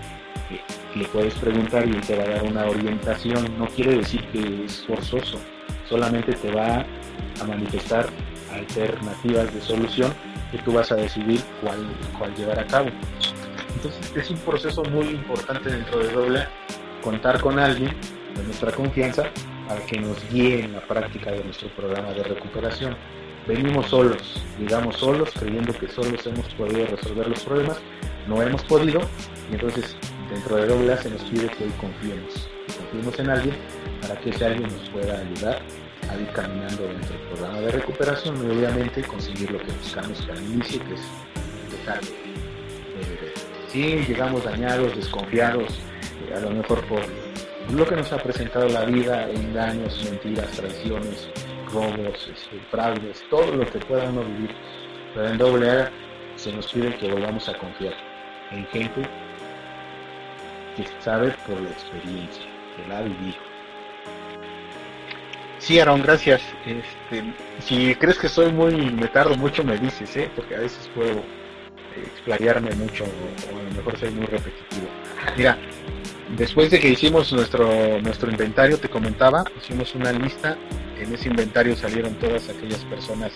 [0.95, 3.57] le puedes preguntar y él te va a dar una orientación.
[3.57, 5.39] No quiere decir que es forzoso,
[5.89, 6.85] solamente te va
[7.41, 8.07] a manifestar
[8.53, 10.13] alternativas de solución
[10.51, 12.89] que tú vas a decidir cuál llevar a cabo.
[13.75, 16.47] Entonces es un proceso muy importante dentro de doble
[17.01, 17.93] contar con alguien
[18.35, 19.29] de nuestra confianza
[19.67, 22.95] para que nos guíe en la práctica de nuestro programa de recuperación.
[23.47, 27.77] Venimos solos, digamos solos, creyendo que solos hemos podido resolver los problemas,
[28.27, 29.01] no hemos podido,
[29.51, 29.95] y entonces
[30.31, 33.55] dentro de doble se nos pide que hoy confiemos, confiemos en alguien
[34.01, 35.61] para que ese alguien nos pueda ayudar
[36.09, 40.43] a ir caminando dentro del programa de recuperación y obviamente conseguir lo que buscamos al
[40.43, 41.01] inicio, que es
[41.71, 43.33] dejar de,
[43.67, 45.79] sí, llegamos dañados, desconfiados,
[46.29, 47.01] eh, a lo mejor por
[47.71, 51.29] lo que nos ha presentado la vida, engaños, mentiras, traiciones,
[51.71, 54.55] robos, este, fraudes, todo lo que pueda uno vivir.
[55.13, 55.91] Pero en doble A
[56.35, 57.93] se nos pide que volvamos a confiar
[58.51, 59.01] en gente
[60.75, 63.55] que sabe por la experiencia, que la ha vivido
[65.65, 66.43] Sí, Aaron, gracias.
[66.67, 70.29] Este, si crees que soy muy, me tardo mucho, me dices, ¿eh?
[70.35, 74.87] porque a veces puedo eh, explayarme mucho o, a lo mejor ser muy repetitivo.
[75.35, 75.57] Mira,
[76.37, 80.57] después de que hicimos nuestro, nuestro inventario, te comentaba, hicimos una lista,
[80.97, 83.31] en ese inventario salieron todas aquellas personas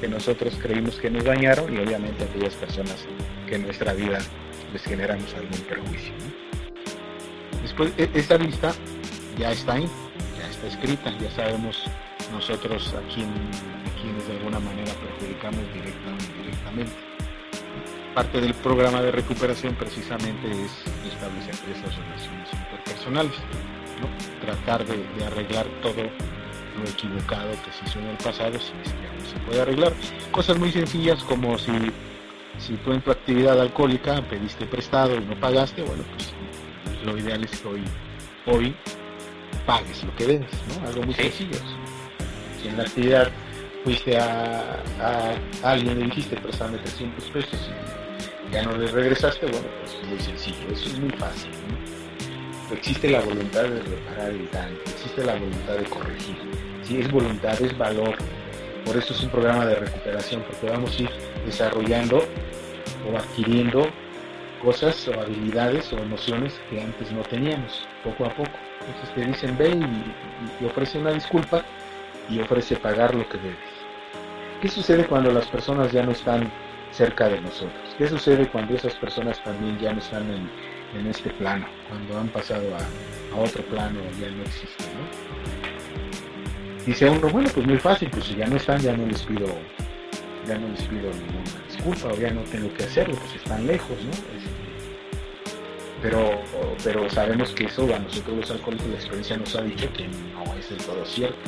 [0.00, 3.06] que nosotros creímos que nos dañaron y obviamente aquellas personas
[3.46, 4.18] que en nuestra vida
[4.72, 6.12] les generamos algún perjuicio.
[7.62, 8.72] Después, e, esa lista
[9.38, 9.88] ya está ahí
[10.66, 11.84] escrita, ya sabemos
[12.32, 13.28] nosotros a, quién,
[14.00, 17.09] quienes de alguna manera perjudicamos directa o indirectamente.
[18.14, 20.72] Parte del programa de recuperación precisamente es
[21.12, 23.32] establecer esas relaciones interpersonales,
[24.40, 29.06] tratar de, arreglar todo lo equivocado que se hizo en el pasado, si es que
[29.06, 29.92] aún se puede arreglar.
[30.32, 31.70] Cosas muy sencillas como si,
[32.58, 36.32] si tú en tu actividad alcohólica pediste prestado y no pagaste, bueno, pues
[37.04, 37.84] lo ideal es que hoy,
[38.46, 38.76] hoy
[39.66, 40.88] pagues lo que debes, ¿no?
[40.88, 41.58] Algo muy sencillo.
[42.60, 43.30] Si en la actividad
[43.84, 44.82] fuiste a,
[45.62, 47.99] alguien y dijiste préstame 300 pesos y
[48.52, 51.50] ya no le regresaste, bueno, pues muy sencillo, eso es muy fácil.
[52.72, 56.36] existe la voluntad de reparar el daño, existe la voluntad de corregir.
[56.82, 58.16] Si es voluntad, es valor.
[58.84, 61.10] Por eso es un programa de recuperación, porque vamos a ir
[61.44, 62.24] desarrollando
[63.08, 63.86] o adquiriendo
[64.62, 68.50] cosas o habilidades o emociones que antes no teníamos, poco a poco.
[68.86, 69.70] Entonces te dicen, ve
[70.60, 71.64] y, ofrece una disculpa
[72.28, 73.58] y ofrece pagar lo que debes.
[74.60, 76.50] ¿Qué sucede cuando las personas ya no están
[76.92, 77.94] cerca de nosotros?
[77.98, 81.66] ¿Qué sucede cuando esas personas también ya no están en, este plano?
[81.88, 85.04] Cuando han pasado a, otro plano ya no existen, ¿no?
[86.84, 89.46] Dice uno, bueno, pues muy fácil, pues si ya no están, ya no les pido,
[90.48, 93.96] ya no les pido ninguna disculpa o ya no tengo que hacerlo, pues están lejos,
[94.02, 94.10] ¿no?
[96.02, 96.40] pero,
[96.82, 100.54] pero sabemos que eso a nosotros los alcohólicos la experiencia nos ha dicho que no
[100.58, 101.38] es del todo cierto,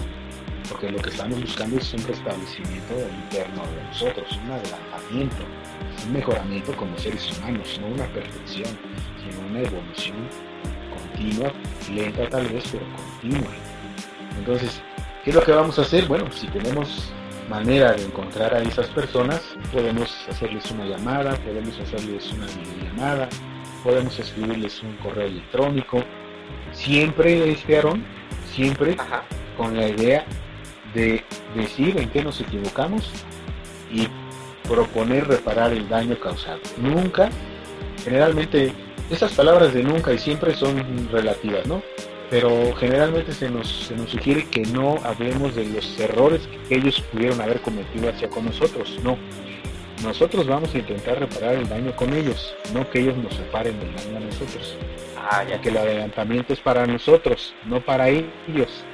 [0.68, 2.94] porque lo que estamos buscando es un restablecimiento
[3.24, 5.44] interno de nosotros, un adelantamiento,
[6.06, 8.78] un mejoramiento como seres humanos, no una perfección,
[9.20, 10.16] sino una evolución
[10.90, 11.52] continua,
[11.92, 13.52] lenta tal vez, pero continua.
[14.38, 14.82] Entonces,
[15.24, 16.06] ¿qué es lo que vamos a hacer?
[16.06, 17.12] Bueno, si tenemos
[17.48, 19.42] manera de encontrar a esas personas,
[19.72, 23.28] podemos hacerles una llamada, podemos hacerles una videollamada,
[23.82, 26.02] podemos escribirles un correo electrónico.
[26.72, 28.04] Siempre, este Aaron,
[28.54, 28.96] siempre
[29.56, 30.24] con la idea
[30.94, 31.22] de
[31.54, 33.10] decir en qué nos equivocamos
[33.90, 34.08] y
[34.68, 36.60] proponer reparar el daño causado.
[36.78, 37.30] Nunca,
[38.04, 38.72] generalmente,
[39.10, 41.82] esas palabras de nunca y siempre son relativas, ¿no?
[42.30, 47.00] Pero generalmente se nos, se nos sugiere que no hablemos de los errores que ellos
[47.12, 49.18] pudieron haber cometido hacia con nosotros, no
[50.02, 53.94] nosotros vamos a intentar reparar el daño con ellos, no que ellos nos reparen el
[53.94, 54.76] daño a nosotros.
[55.16, 58.84] Ah, ya que el adelantamiento es para nosotros, no para ellos.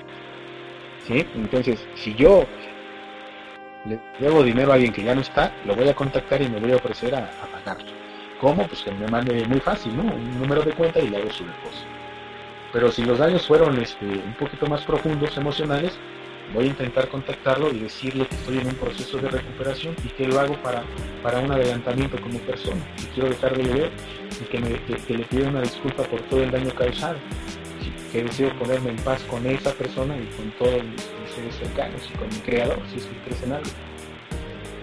[1.08, 2.46] Entonces, si yo
[3.86, 6.60] le debo dinero a alguien que ya no está, lo voy a contactar y me
[6.60, 7.90] voy a ofrecer a, pagarlo.
[8.40, 8.66] ¿Cómo?
[8.66, 10.02] Pues que me mande muy fácil, ¿no?
[10.02, 11.88] Un número de cuenta y le hago su depósito.
[12.72, 15.98] Pero si los daños fueron este, un poquito más profundos, emocionales,
[16.54, 20.26] voy a intentar contactarlo y decirle que estoy en un proceso de recuperación y que
[20.26, 20.82] lo hago para,
[21.22, 22.80] para un adelantamiento como persona.
[22.98, 23.90] Y quiero dejarle de ver
[24.40, 27.16] y que, le pida una disculpa por todo el daño causado.
[28.12, 31.02] Que deseo ponerme en paz con esa persona y con todos mis,
[31.34, 33.70] seres cercanos y con mi creador, si es que crees en algo.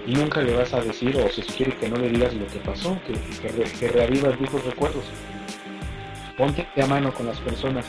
[0.05, 2.59] Y nunca le vas a decir, o si quiere que no le digas lo que
[2.59, 3.13] pasó, que,
[3.79, 5.05] que, revivas viejos recuerdos.
[6.37, 7.85] Ponte a mano con las personas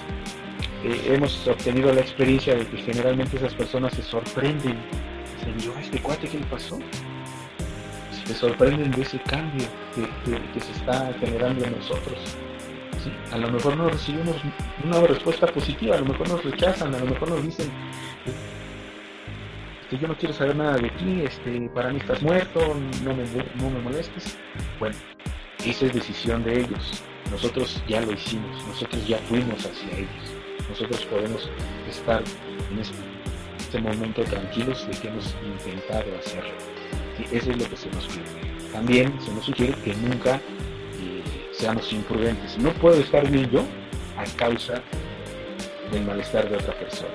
[0.84, 4.76] eh, hemos obtenido la experiencia de que generalmente esas personas se sorprenden.
[5.39, 6.78] Dicen, yo, este cuate, ¿qué le pasó?
[8.24, 12.18] Se sorprenden de ese cambio que, se está generando en nosotros.
[13.32, 14.36] A lo mejor no recibimos
[14.84, 17.70] una respuesta positiva, a lo mejor nos rechazan, a lo mejor nos dicen
[19.90, 22.61] que yo no quiero saber nada de ti, este, para mí estás muerto,
[23.04, 23.24] no me,
[23.57, 24.36] no me molestes.
[24.80, 24.96] Bueno,
[25.64, 27.02] esa es decisión de ellos.
[27.30, 30.36] Nosotros ya lo hicimos, nosotros ya fuimos hacia ellos
[30.68, 31.50] nosotros podemos
[31.88, 32.22] estar
[32.70, 32.78] en
[33.59, 36.52] este momento tranquilos de que hemos intentado hacerlo.
[37.18, 38.24] Y eso es lo que se nos pide.
[38.72, 40.40] También se nos sugiere que nunca
[41.57, 42.59] seamos imprudentes.
[42.59, 43.64] No puedo estar bien yo
[44.16, 44.82] a causa
[45.90, 47.14] del malestar de otra persona.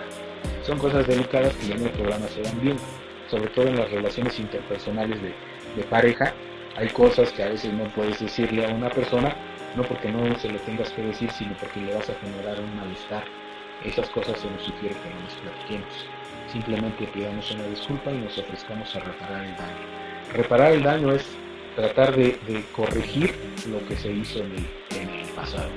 [0.64, 2.78] Son cosas delicadas que ya en el programa se dan bien,
[3.30, 5.34] sobre todo en las relaciones interpersonales de,
[5.76, 6.34] de pareja.
[6.78, 9.36] Hay cosas que a veces no puedes decirle a una persona,
[9.76, 12.76] no porque no se lo tengas que decir, sino porque le vas a generar un
[12.76, 13.24] malestar
[13.84, 16.06] esas cosas se nos sugiere que no nos platiquemos.
[16.52, 20.34] Simplemente pidamos una disculpa y nos ofrezcamos a reparar el daño.
[20.34, 21.26] Reparar el daño es
[21.76, 22.38] tratar de,
[22.76, 23.34] corregir
[23.70, 25.70] lo que se hizo en el, pasado.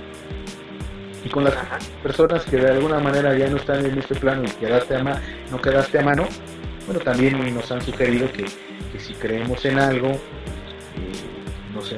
[1.25, 1.55] Y con las
[2.03, 5.61] personas que de alguna manera ya no están en este plano y quedaste a no
[5.63, 6.27] quedaste a mano,
[6.87, 8.47] bueno, también nos han sugerido que,
[8.99, 10.19] si creemos en algo, eh,
[11.75, 11.93] nos,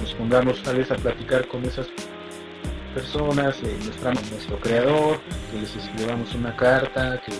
[0.00, 1.86] nos, pongamos tal vez a platicar con esas
[2.94, 3.76] personas, eh,
[4.32, 5.20] nuestro creador,
[5.52, 7.32] que les escribamos una carta, que,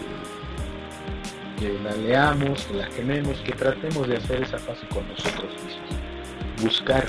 [1.61, 6.63] la leamos, que la quememos, que tratemos de hacer esa paz con nosotros mismos.
[6.63, 7.05] Buscar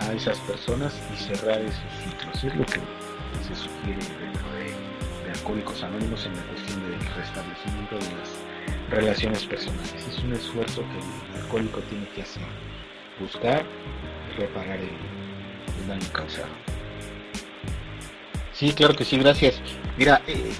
[0.00, 2.44] a, esas personas y cerrar esos ciclos.
[2.44, 2.80] Es lo que
[3.46, 8.48] se sugiere dentro de, de Alcohólicos Anónimos en la cuestión del restablecimiento de las
[8.90, 9.94] relaciones personales.
[9.94, 12.42] Es un esfuerzo que el alcohólico tiene que hacer.
[13.20, 13.64] Buscar
[14.38, 16.48] reparar el daño causado.
[18.52, 19.60] Sí, claro que sí, gracias.
[19.96, 20.52] Mira, eh,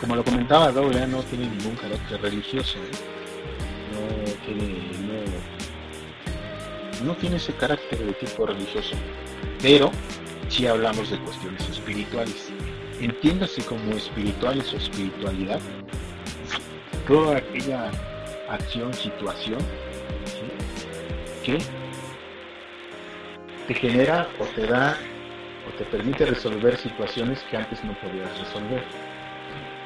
[0.00, 2.78] como lo comentaba, Doble no tiene ningún carácter religioso.
[2.78, 3.20] ¿eh?
[7.04, 8.96] No tiene, ese carácter de tipo religioso.
[9.62, 9.90] Pero
[10.48, 12.50] sí hablamos de cuestiones espirituales.
[13.00, 15.60] Entiéndase como espirituales o espiritualidad
[17.06, 17.90] toda aquella
[18.48, 19.58] acción, situación
[21.44, 21.58] que
[23.66, 24.96] te genera o te da
[25.68, 29.09] o te permite resolver situaciones que antes no podías resolver.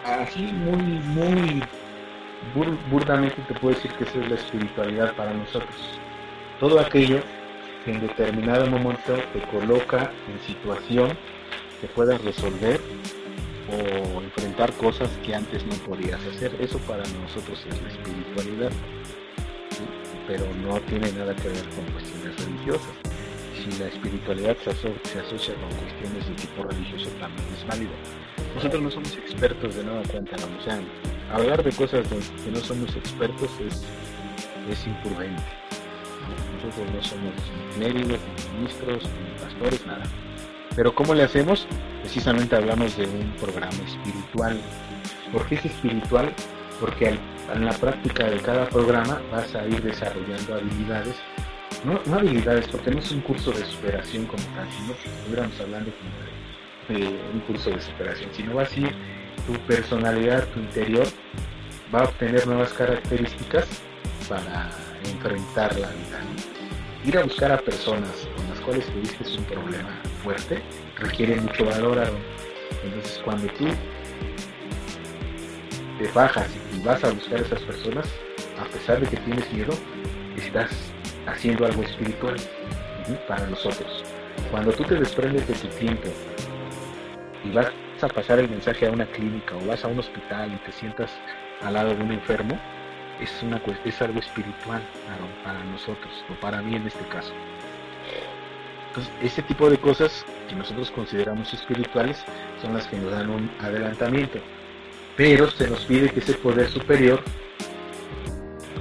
[0.04, 1.62] Así muy, muy
[2.90, 5.98] burdamente te puedo decir que esa es la espiritualidad para nosotros.
[6.60, 7.20] Todo aquello
[7.84, 11.16] que en determinado momento te coloca en situación
[11.80, 12.80] que puedas resolver
[13.70, 16.54] o enfrentar cosas que antes no podías hacer.
[16.60, 18.70] Eso para nosotros es la espiritualidad,
[20.26, 23.13] pero no tiene nada que ver con cuestiones religiosas.
[23.64, 27.92] Si la espiritualidad se, asocia con cuestiones de tipo religioso también es válido.
[28.54, 30.58] Nosotros no somos expertos de nada cuenta, ¿no?
[30.58, 30.80] o sea,
[31.32, 33.82] hablar de cosas de que no somos expertos es,
[34.70, 35.42] es imprudente.
[36.56, 37.32] Nosotros no somos
[37.78, 40.04] médicos, ni ministros, ni pastores, nada.
[40.76, 41.66] Pero ¿cómo le hacemos?
[42.02, 44.60] Precisamente hablamos de un programa espiritual.
[45.32, 46.30] ¿Por qué es espiritual?
[46.80, 47.18] Porque
[47.54, 51.16] en la práctica de cada programa vas a ir desarrollando habilidades,
[51.84, 55.92] no, habilidades, porque no es un curso de superación como tal, sino que estuviéramos hablando
[56.88, 56.96] de,
[57.32, 58.94] un curso de superación, sino va a ir
[59.46, 61.06] tu personalidad, tu interior,
[61.94, 63.66] va a obtener nuevas características
[64.28, 64.70] para
[65.04, 66.20] enfrentar la vida.
[67.04, 70.62] Ir a buscar a personas con las cuales tuviste un problema fuerte
[70.96, 71.98] requiere mucho valor,
[72.82, 73.66] Entonces cuando tú
[75.98, 78.06] te bajas y vas a buscar a esas personas,
[78.58, 79.74] a pesar de que tienes miedo,
[80.36, 80.93] estás
[81.26, 82.36] haciendo algo espiritual
[83.28, 84.04] para nosotros.
[84.50, 86.08] Cuando tú te desprendes de tu tiempo
[87.44, 90.56] y vas a pasar el mensaje a una clínica o vas a un hospital y
[90.64, 91.10] te sientas
[91.62, 92.58] al lado de un enfermo,
[93.20, 94.82] es, una, es algo espiritual
[95.44, 97.32] para nosotros, o para mí en este caso.
[98.88, 102.24] Entonces, este tipo de cosas que nosotros consideramos espirituales
[102.62, 104.38] son las que nos dan un adelantamiento.
[105.16, 107.20] Pero se nos pide que ese poder superior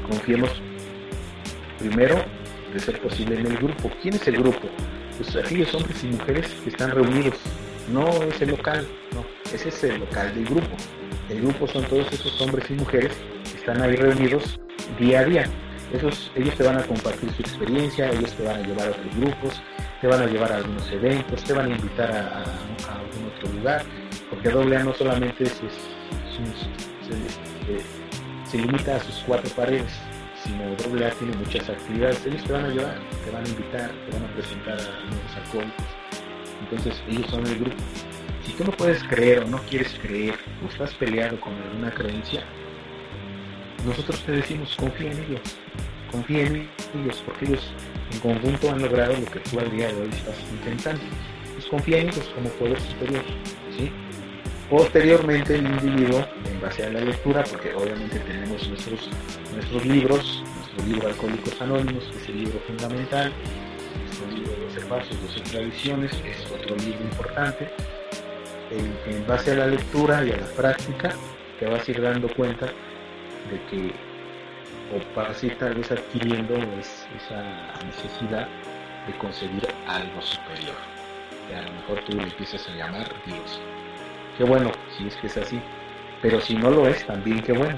[0.07, 0.61] confiemos
[1.84, 2.23] primero,
[2.73, 3.91] de ser posible, en el grupo.
[4.01, 4.67] ¿Quién es el grupo?
[5.17, 7.36] Pues aquellos hombres y mujeres que están reunidos.
[7.91, 10.75] No es el local, no, ese es el local del grupo.
[11.29, 13.11] El grupo son todos esos hombres y mujeres
[13.51, 14.59] que están ahí reunidos
[14.99, 15.45] día a día.
[15.91, 19.15] Esos, ellos te van a compartir su experiencia, ellos te van a llevar a otros
[19.17, 19.61] grupos,
[20.01, 22.43] te van a llevar a algunos eventos, te van a invitar a,
[22.93, 23.84] algún otro lugar,
[24.29, 25.61] porque AA no solamente se,
[28.57, 29.91] limita a sus cuatro paredes,
[30.43, 34.17] sino AA tiene muchas actividades, ellos te van a llevar, te van a invitar, te
[34.17, 35.85] van a presentar a nuevos alcohólicos,
[36.61, 37.77] entonces ellos son el grupo.
[38.45, 42.43] Si tú no puedes creer o no quieres creer, o estás peleado con alguna creencia,
[43.85, 45.41] nosotros te decimos confía en ellos,
[46.11, 46.69] confía en
[47.01, 47.73] ellos, porque ellos
[48.11, 51.03] en conjunto han logrado lo que tú al día de hoy estás intentando.
[51.53, 53.23] Pues confía en ellos como poder superior.
[53.77, 53.91] ¿sí?
[54.70, 59.09] Posteriormente el individuo, en base a la lectura, porque obviamente tenemos nuestros,
[59.53, 63.32] nuestros libros, nuestro libro Alcohólicos Anónimos, que es el libro fundamental,
[63.99, 67.70] nuestro libro de los pasos, 12 tradiciones, es otro libro importante.
[68.72, 71.14] En, base a la lectura y a la práctica,
[71.59, 73.93] te vas a ir dando cuenta de que
[74.93, 78.47] o para así tal vez adquiriendo esa necesidad
[79.07, 80.76] de conseguir algo superior.
[81.47, 83.61] Que a lo mejor tú le empiezas a llamar Dios.
[84.38, 85.59] Qué bueno, si es que es así.
[86.21, 87.77] Pero si no lo es, también qué bueno.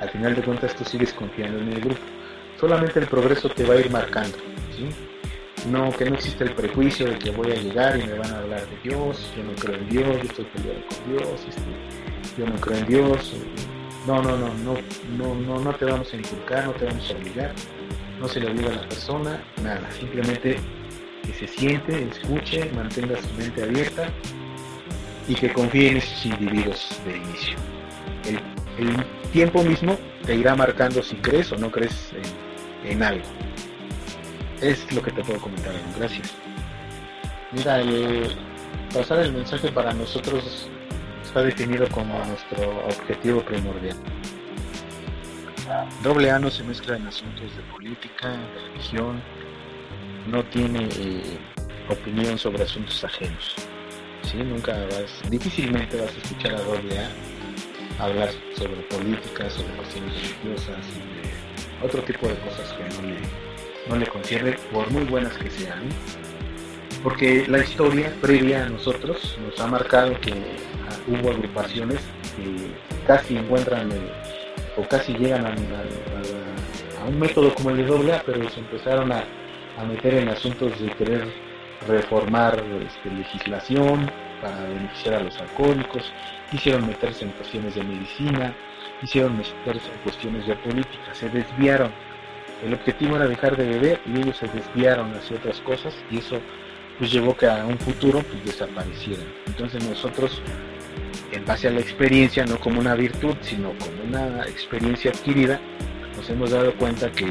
[0.00, 2.00] Al final de cuentas tú sigues confiando en el grupo.
[2.58, 4.36] Solamente el progreso te va a ir marcando.
[5.70, 8.38] No, que no existe el prejuicio de que voy a llegar y me van a
[8.38, 12.46] hablar de Dios, yo no creo en Dios, yo estoy peleado con Dios, este, yo
[12.46, 13.34] no creo en Dios,
[14.06, 14.76] no, no, no, no,
[15.16, 17.54] no, no, no te vamos a inculcar, no te vamos a obligar,
[18.20, 20.58] no se le obliga a la persona, nada, simplemente
[21.26, 24.12] que se siente, escuche, mantenga su mente abierta
[25.28, 27.56] y que confíe en esos individuos de inicio.
[28.26, 32.12] El, tiempo mismo te irá marcando si crees o no crees
[32.84, 33.24] en, algo.
[34.60, 36.32] Es lo que te puedo comentar, gracias.
[37.50, 37.80] Mira,
[38.92, 40.68] pasar el mensaje para nosotros
[41.24, 43.96] está definido como nuestro objetivo primordial.
[46.02, 49.20] Doble A no se mezcla en asuntos de política, de religión,
[50.30, 51.38] no tiene eh,
[51.88, 53.56] opinión sobre asuntos ajenos.
[54.24, 54.38] ¿Sí?
[54.38, 60.84] Nunca vas, difícilmente vas a escuchar a doble A hablar sobre política, sobre cuestiones religiosas,
[60.86, 63.16] sobre otro tipo de cosas que no le,
[63.88, 65.84] no le concierne, por muy buenas que sean.
[67.02, 70.32] Porque la historia previa a nosotros nos ha marcado que
[71.06, 72.00] hubo agrupaciones
[72.36, 72.72] que
[73.06, 73.90] casi encuentran
[74.76, 75.54] o casi llegan a,
[77.06, 79.24] un método como el de doble A, pero se empezaron a,
[79.86, 81.28] meter en asuntos de querer
[81.86, 84.10] reformar este, legislación
[84.40, 86.12] para beneficiar a los alcohólicos,
[86.50, 88.54] quisieron meterse en cuestiones de medicina,
[89.00, 91.92] quisieron meterse en cuestiones de política, se desviaron.
[92.62, 96.40] El objetivo era dejar de beber y ellos se desviaron hacia otras cosas y eso
[96.98, 99.26] pues llevó que a un futuro pues desaparecieran.
[99.46, 100.40] Entonces nosotros,
[101.32, 105.60] en base a la experiencia, no como una virtud, sino como una experiencia adquirida,
[106.16, 107.26] nos hemos dado cuenta que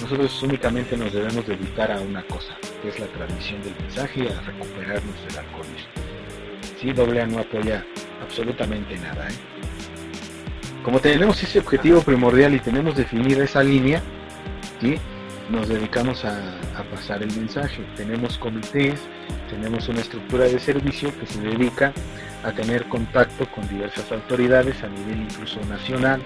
[0.00, 4.28] nosotros únicamente nos debemos dedicar a una cosa, que es la transmisión del mensaje y
[4.28, 5.90] a recuperarnos del alcoholismo.
[6.80, 7.84] Sí, doble A no apoya
[8.22, 9.28] absolutamente nada.
[9.28, 9.34] ¿eh?
[10.82, 14.02] Como tenemos ese objetivo primordial y tenemos definida esa línea,
[14.80, 14.96] ¿sí?
[15.50, 16.38] nos dedicamos a,
[16.90, 17.84] pasar el mensaje.
[17.94, 18.98] Tenemos comités,
[19.50, 21.92] tenemos una estructura de servicio que se dedica
[22.42, 26.22] a tener contacto con diversas autoridades a nivel incluso nacional,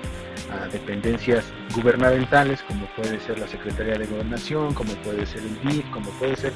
[0.52, 1.44] a dependencias
[1.74, 6.36] gubernamentales, como puede ser la Secretaría de Gobernación, como puede ser el DIF, como puede
[6.36, 6.52] ser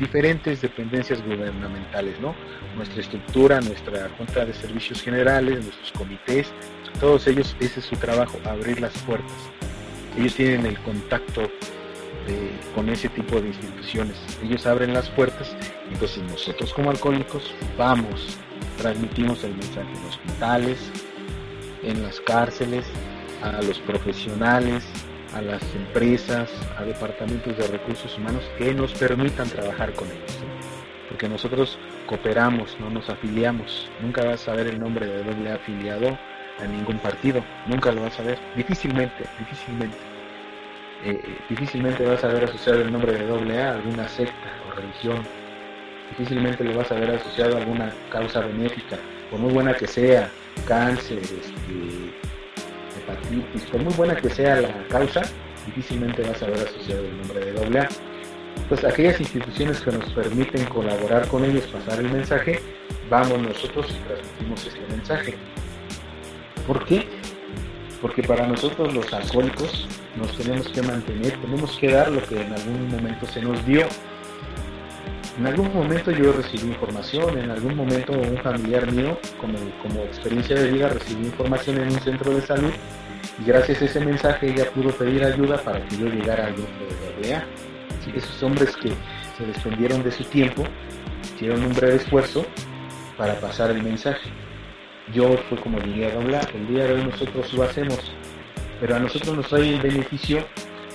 [0.00, 2.34] diferentes dependencias gubernamentales, ¿no?
[2.76, 6.50] Nuestra estructura, nuestra Junta de Servicios Generales, nuestros comités,
[7.00, 9.32] todos ellos, ese es su trabajo, abrir las puertas.
[10.18, 11.50] Ellos tienen el contacto
[12.74, 14.16] con ese tipo de instituciones.
[14.42, 15.56] Ellos abren las puertas,
[15.90, 18.38] entonces nosotros como alcohólicos vamos,
[18.78, 20.90] transmitimos el mensaje en hospitales,
[21.82, 22.86] en las cárceles,
[23.42, 24.84] a los profesionales,
[25.34, 30.38] a las empresas, a departamentos de recursos humanos que nos permitan trabajar con ellos.
[31.08, 33.90] Porque nosotros cooperamos, no nos afiliamos.
[34.00, 36.18] Nunca vas a ver el nombre de doble afiliado
[36.58, 37.44] a ningún partido.
[37.66, 38.38] Nunca lo vas a ver.
[38.56, 40.12] Difícilmente, difícilmente
[41.04, 44.76] eh, difícilmente vas a ver asociado el nombre de doble A a alguna secta o
[44.76, 45.41] religión.
[46.18, 48.98] Difícilmente le vas a ver asociado a alguna causa benéfica,
[49.30, 50.30] por muy buena que sea,
[50.66, 52.12] cáncer, este,
[52.98, 55.22] hepatitis, por muy buena que sea la causa,
[55.64, 57.88] difícilmente vas a ver asociado el nombre de doble A.
[58.56, 62.60] Entonces, aquellas instituciones que nos permiten colaborar con ellos, pasar el mensaje,
[63.08, 65.34] vamos nosotros y transmitimos este mensaje.
[66.66, 67.08] ¿Por qué?
[68.02, 72.52] Porque para nosotros los alcohólicos nos tenemos que mantener, tenemos que dar lo que en
[72.52, 73.86] algún momento se nos dio.
[75.38, 79.58] En algún momento yo recibí información, en algún momento un familiar mío, como,
[80.04, 82.72] experiencia de vida, recibí información en un centro de salud
[83.40, 86.70] y gracias a ese mensaje ella pudo pedir ayuda para que yo llegara al grupo
[87.22, 87.44] de AA.
[88.14, 88.90] esos hombres que
[89.38, 90.64] se desprendieron de su tiempo,
[91.34, 92.44] hicieron un breve esfuerzo
[93.16, 94.30] para pasar el mensaje.
[95.14, 98.12] Yo fue como diría a el día de hoy nosotros lo hacemos
[98.82, 100.44] pero a nosotros nos trae el beneficio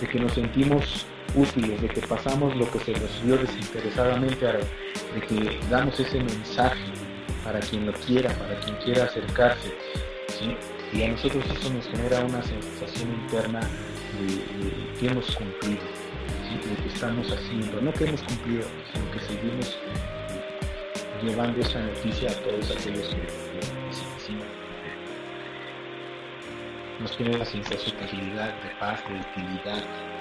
[0.01, 1.05] de que nos sentimos
[1.35, 6.85] útiles, de que pasamos lo que se recibió desinteresadamente, de que damos ese mensaje
[7.43, 9.73] para quien lo quiera, para quien quiera acercarse.
[10.93, 15.83] Y a nosotros eso nos genera una sensación interna de, que hemos cumplido,
[16.67, 18.63] de que estamos haciendo, no que hemos cumplido,
[18.93, 19.77] sino que seguimos
[21.23, 23.47] llevando esa noticia a todos aquellos que,
[26.99, 30.16] nos tiene una sensación de tranquilidad, de paz, de utilidad.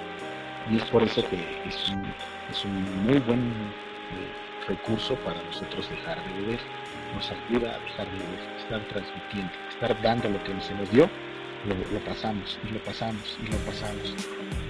[0.71, 1.37] Y es por eso que
[1.69, 2.03] es un,
[2.51, 6.61] es un muy buen eh, recurso para nosotros dejar de beber.
[7.15, 11.09] Nos ayuda a dejar de beber, estar transmitiendo, estar dando lo que se nos dio,
[11.67, 14.15] lo, pasamos y lo pasamos y lo pasamos.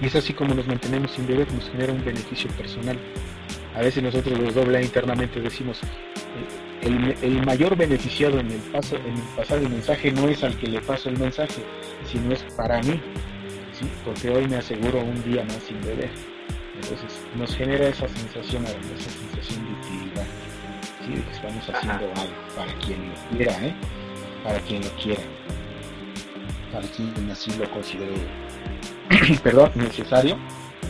[0.01, 2.97] Y es así como nos mantenemos sin beber, nos genera un beneficio personal.
[3.75, 8.95] A veces nosotros los doble internamente decimos, eh, el, el, mayor beneficiado en el, paso,
[8.97, 11.63] en el pasar el mensaje no es al que le paso el mensaje,
[12.05, 13.01] sino es para mí,
[13.77, 13.89] ¿sí?
[14.03, 16.09] porque hoy me aseguro un día más sin beber.
[16.75, 20.27] Entonces nos genera esa sensación, esa sensación de utilidad,
[21.05, 21.13] ¿sí?
[21.15, 23.75] de que estamos haciendo algo para quien lo quiera, ¿eh?
[24.43, 25.23] para quien lo quiera,
[26.71, 28.13] para quien así lo considere,
[29.43, 30.37] perdón, necesario.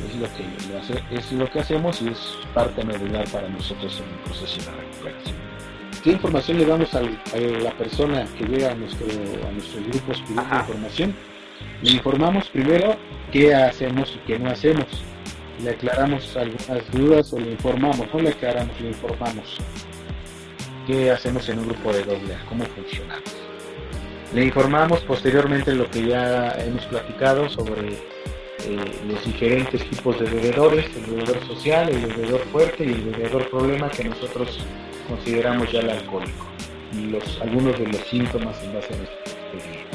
[0.07, 4.19] Es lo, que es lo que hacemos y es parte medular para nosotros en el
[4.19, 5.35] proceso de recuperación.
[6.03, 10.55] ¿Qué información le damos a la persona que llega a nuestro, a nuestro grupo pidiendo
[10.55, 11.15] información?
[11.84, 12.95] Le informamos primero
[13.32, 14.86] qué hacemos y qué no hacemos.
[15.63, 19.57] Le aclaramos algunas dudas o le informamos, no le aclaramos, le informamos
[20.88, 23.36] qué hacemos en un grupo de doble cómo funcionamos.
[24.34, 27.97] Le informamos posteriormente lo que ya hemos platicado sobre eh,
[29.07, 33.89] los diferentes tipos de bebedores, el bebedor social, el bebedor fuerte y el bebedor problema
[33.89, 34.59] que nosotros
[35.07, 36.45] consideramos ya el alcohólico
[36.93, 39.86] y los, algunos de los síntomas en base a nuestra experiencia.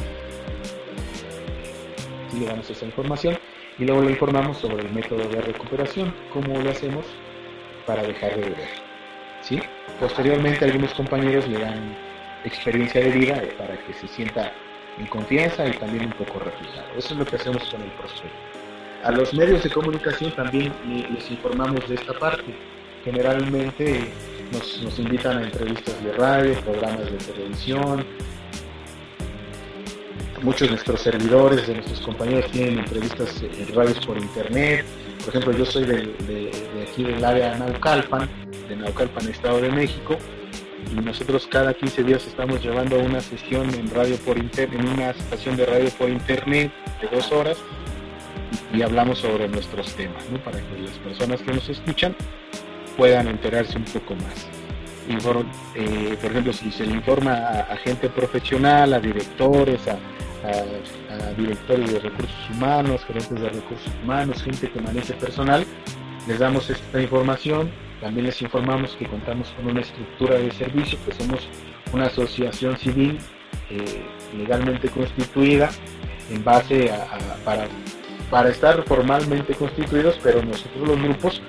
[2.38, 3.38] Le damos esa información
[3.78, 7.06] y luego le informamos sobre el método de recuperación, cómo lo hacemos
[7.86, 8.68] para dejar de beber.
[9.42, 9.60] ¿sí?
[10.00, 11.96] Posteriormente algunos compañeros le dan
[12.44, 14.52] experiencia de vida para que se sienta
[14.98, 16.88] en confianza y también un poco reflejado.
[16.96, 18.24] Eso es lo que hacemos con el proceso.
[19.04, 20.72] A los medios de comunicación también
[21.12, 22.54] les informamos de esta parte.
[23.04, 24.12] Generalmente
[24.52, 28.04] nos, invitan a entrevistas de radio, programas de televisión.
[30.42, 34.84] Muchos de nuestros servidores, de nuestros compañeros tienen entrevistas en radios por internet.
[35.20, 36.50] Por ejemplo, yo soy de,
[36.82, 38.28] aquí del área Naucalpan,
[38.68, 40.16] de Naucalpan, Estado de México.
[40.90, 45.10] Y nosotros cada 15 días estamos llevando una sesión en radio por internet, en una
[45.10, 47.56] estación de radio por internet de dos horas
[48.74, 52.16] y hablamos sobre nuestros temas, para que las personas que nos escuchan
[52.96, 54.48] puedan enterarse un poco más.
[55.22, 55.44] por,
[55.76, 59.98] eh, por ejemplo, si se le informa a, gente profesional, a directores, a,
[61.36, 65.64] directores de recursos humanos, gerentes de recursos humanos, gente que maneje personal,
[66.26, 67.70] les damos esta información.
[68.00, 71.48] También les informamos que contamos con una estructura de servicio, que somos
[71.92, 73.18] una asociación civil
[73.70, 74.02] eh,
[74.36, 75.70] legalmente constituida
[76.30, 77.06] en base a,
[77.44, 77.68] para,
[78.30, 81.42] para estar formalmente constituidos, pero nosotros los grupos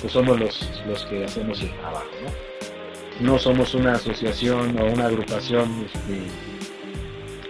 [0.00, 2.06] pues somos los, los que hacemos el trabajo.
[2.24, 2.50] ¿no?
[3.20, 6.22] no somos una asociación o una agrupación este,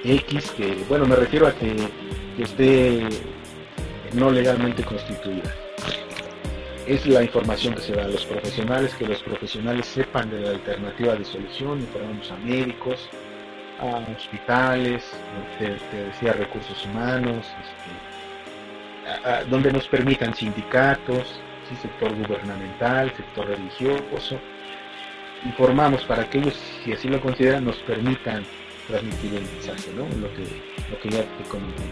[0.05, 1.77] X que, bueno, me refiero a que,
[2.39, 3.07] esté
[4.15, 5.55] no legalmente constituida.
[6.87, 10.51] Es la información que se da a los profesionales, que los profesionales sepan de la
[10.51, 13.11] alternativa de solución, informamos a médicos,
[13.79, 15.05] a hospitales,
[15.59, 17.47] te, decía recursos humanos,
[19.05, 21.41] este, donde nos permitan sindicatos,
[21.77, 24.39] sector gubernamental, sector religioso.
[25.45, 28.45] Informamos para que ellos, si así lo consideran, nos permitan
[28.91, 30.03] transmitir el mensaje, ¿no?
[30.21, 30.43] Lo que,
[30.91, 31.83] lo que ya te comenté.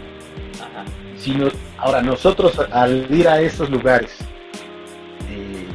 [1.17, 1.35] Si
[1.77, 4.17] ahora, nosotros al ir a esos lugares,
[5.29, 5.65] eh,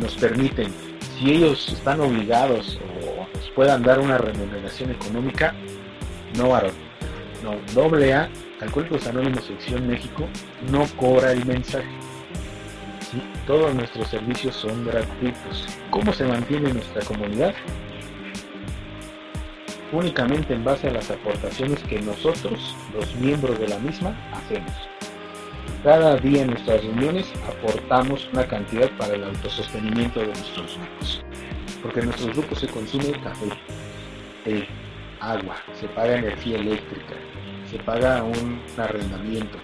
[0.00, 0.72] nos permiten,
[1.18, 5.54] si ellos están obligados o nos puedan dar una remuneración económica,
[6.36, 6.72] no varón,
[7.42, 8.28] no, doble A,
[8.60, 10.28] Alcohólicos Anónimos Sección México,
[10.70, 11.88] no cobra el mensaje
[13.46, 15.66] todos nuestros servicios son gratuitos.
[15.90, 17.52] ¿Cómo se mantiene nuestra comunidad?
[19.92, 24.72] Únicamente en base a las aportaciones que nosotros, los miembros de la misma, hacemos.
[25.82, 31.24] Cada día en nuestras reuniones aportamos una cantidad para el autosostenimiento de nuestros grupos.
[31.82, 33.48] Porque nuestros grupos se consume café,
[34.44, 34.68] té,
[35.18, 37.14] agua, se paga energía eléctrica,
[37.68, 39.58] se paga un arrendamiento.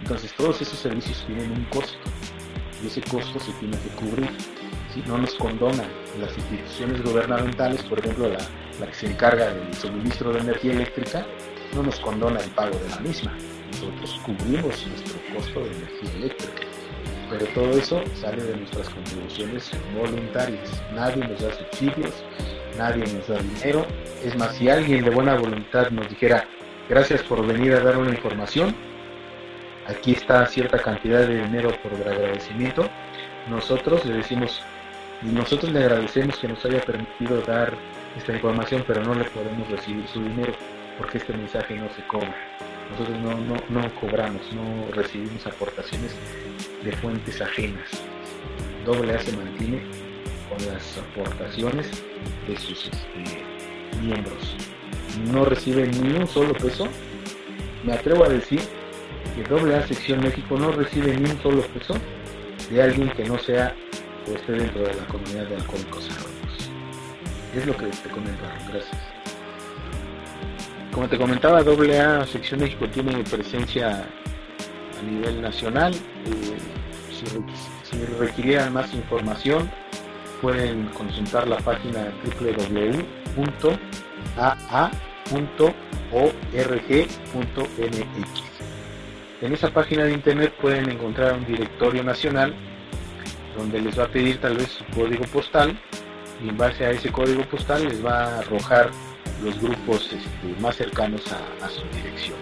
[0.00, 1.98] Entonces todos esos servicios tienen un costo
[2.82, 4.30] y ese costo se tiene que cubrir.
[5.06, 5.88] No nos condonan
[6.20, 11.26] las instituciones gubernamentales, por ejemplo la, que se encarga del suministro de energía eléctrica,
[11.74, 13.36] no nos condona el pago de la misma.
[13.72, 16.62] Nosotros cubrimos nuestro costo de energía eléctrica.
[17.30, 20.82] Pero todo eso sale de nuestras contribuciones voluntarias.
[20.94, 22.24] Nadie nos da subsidios,
[22.78, 23.86] nadie nos da dinero.
[24.24, 26.48] Es más, si alguien de buena voluntad nos dijera,
[26.88, 28.74] gracias por venir a dar una información,
[29.86, 32.88] aquí está cierta cantidad de dinero por agradecimiento,
[33.50, 34.62] nosotros le decimos,
[35.22, 37.72] nosotros le agradecemos que nos haya permitido dar
[38.16, 40.52] esta información, pero no le podemos recibir su dinero
[40.96, 42.34] porque este mensaje no se cobra.
[42.90, 46.14] Nosotros no, no, cobramos, no recibimos aportaciones
[46.84, 47.88] de fuentes ajenas.
[48.84, 49.82] Doble se mantiene
[50.48, 51.86] con las aportaciones
[52.46, 53.44] de sus este,
[54.00, 54.56] miembros.
[55.32, 56.88] No recibe ni un solo peso.
[57.84, 58.60] Me atrevo a decir
[59.36, 61.94] que A Sección México no recibe ni un solo peso
[62.70, 63.74] de alguien que no sea
[64.30, 66.70] o esté dentro de la comunidad de alcohólicos anónimos.
[67.54, 68.96] Es lo que te comento, gracias.
[70.92, 74.04] Como te comentaba, A Sección México tiene presencia
[74.98, 75.94] a nivel nacional.
[75.94, 76.58] Eh,
[77.10, 77.24] si,
[77.88, 79.70] si requirieran más información,
[80.40, 83.78] pueden consultar la página www.aa.org.mx.
[89.40, 92.52] En esa página de internet pueden encontrar un directorio nacional
[93.58, 95.78] donde les va a pedir tal vez su código postal
[96.42, 98.90] y en base a ese código postal les va a arrojar
[99.42, 102.38] los grupos este, más cercanos a, su dirección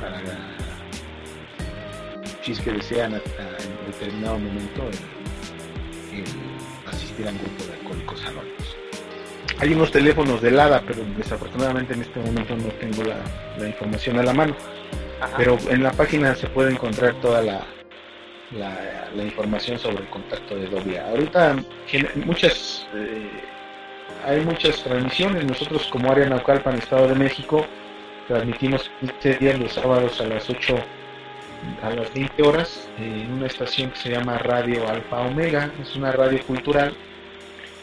[0.00, 0.20] para
[2.46, 3.20] es que desean en
[3.92, 4.82] determinado momento
[6.86, 8.76] asistir a un grupo de alcohólicos anónimos.
[9.58, 14.22] Hay unos teléfonos de LADA, pero desafortunadamente en este momento no tengo la información a
[14.22, 14.56] la mano.
[15.36, 17.66] Pero en la página se puede encontrar toda la,
[18.52, 21.56] la, información sobre el contacto de doble Ahorita
[22.24, 23.28] muchas eh,
[24.26, 25.44] hay muchas transmisiones.
[25.44, 27.64] Nosotros como área Naucalpan, Estado de México,
[28.26, 30.76] transmitimos 15 días los sábados a las 8
[31.82, 35.70] a las 20 horas en una estación que se llama Radio Alfa Omega.
[35.82, 36.94] Es una radio cultural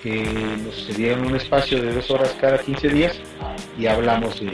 [0.02, 0.24] que
[0.64, 3.20] nos dieron un espacio de dos horas cada 15 días
[3.78, 4.52] y hablamos de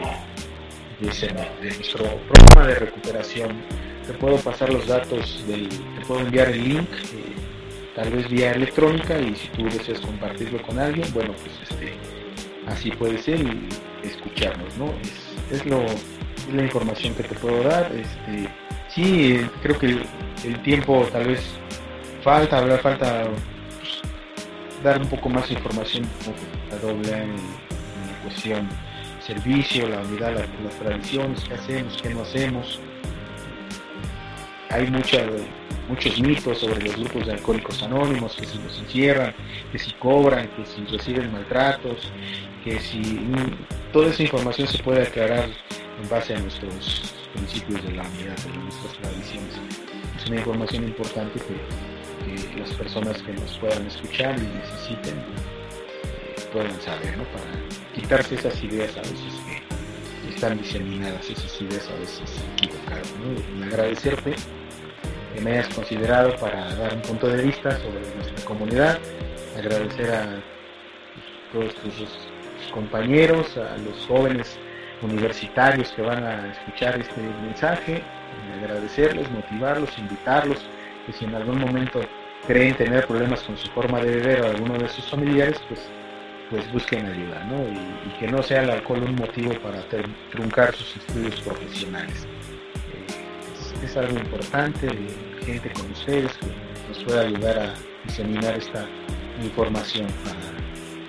[1.01, 3.61] de, nuestro programa de recuperación.
[4.07, 7.35] Te puedo pasar los datos, del, te puedo enviar el link, eh,
[7.95, 11.93] tal vez vía electrónica y si tú deseas compartirlo con alguien, bueno, pues este,
[12.67, 13.69] así puede ser y
[14.03, 14.93] escucharnos, ¿no?
[15.51, 15.85] Es, lo,
[16.53, 17.91] la información que te puedo dar.
[17.93, 18.49] Este,
[18.89, 19.97] sí, creo que
[20.45, 21.41] el, tiempo tal vez
[22.23, 23.25] falta, hablar falta
[23.79, 24.01] pues,
[24.83, 26.05] dar un poco más de información
[26.71, 28.69] a doble en, la cuestión
[29.25, 32.79] servicio, la unidad, las, tradiciones, qué hacemos, qué no hacemos.
[34.71, 35.25] Hay mucha,
[35.89, 39.35] muchos mitos sobre los grupos de alcohólicos anónimos, que si los encierran,
[39.69, 42.09] que si cobran, que si reciben maltratos,
[42.63, 43.19] que si
[43.91, 45.49] toda esa información se puede aclarar
[46.01, 49.59] en base a nuestros principios de la unidad, de nuestras tradiciones.
[50.17, 51.91] Es una información importante que,
[52.57, 57.23] las personas que nos puedan escuchar y necesiten eh, puedan saber, ¿no?
[57.25, 57.43] Para
[57.95, 59.33] quitarse esas ideas a veces
[60.21, 62.21] que están diseminadas, esas ideas a veces
[62.55, 63.65] equivocadas, ¿no?
[63.65, 64.35] agradecerte
[65.33, 68.99] que me hayas considerado para dar un punto de vista sobre nuestra comunidad,
[69.57, 70.41] agradecer a
[71.51, 74.57] todos tus compañeros, a los jóvenes
[75.01, 78.03] universitarios que van a escuchar este mensaje,
[78.61, 80.59] agradecerles, motivarlos, invitarlos,
[81.05, 82.01] que si en algún momento
[82.47, 85.81] creen tener problemas con su forma de beber o alguno de sus familiares, pues,
[86.49, 87.63] pues busquen ayuda, ¿no?
[87.63, 89.81] Y, que no sea el alcohol un motivo para
[90.31, 92.27] truncar sus estudios profesionales.
[93.83, 94.87] Es, algo importante,
[95.45, 96.31] gente con ustedes
[96.87, 97.73] nos pueda ayudar a
[98.05, 98.85] diseminar esta
[99.43, 100.07] información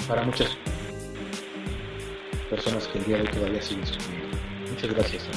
[0.08, 0.56] para, muchas
[2.50, 4.36] personas que el día de hoy todavía siguen sufriendo.
[4.70, 5.28] Muchas gracias.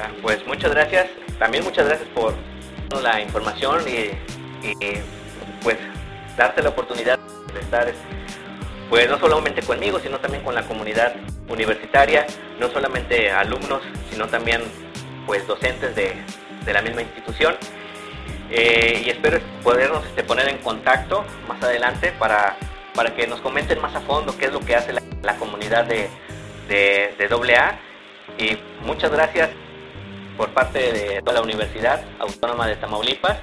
[0.00, 1.06] Ah, pues muchas gracias.
[1.38, 2.34] También muchas gracias por
[3.02, 4.10] la información y,
[5.62, 5.78] pues
[6.36, 7.18] darte la oportunidad
[7.52, 7.92] de estar
[8.90, 11.14] pues no solamente conmigo, sino también con la comunidad
[11.48, 12.26] universitaria,
[12.58, 14.62] no solamente alumnos, sino también
[15.26, 16.14] pues docentes de,
[16.72, 17.56] la misma institución.
[18.50, 22.56] Eh, y espero podernos este, poner en contacto más adelante para
[22.94, 26.08] para que nos comenten más a fondo qué es lo que hace la, comunidad de,
[26.68, 27.78] de, AA.
[28.38, 28.56] Y
[28.86, 29.50] muchas gracias
[30.36, 33.38] por parte de la Universidad Autónoma de Tamaulipas.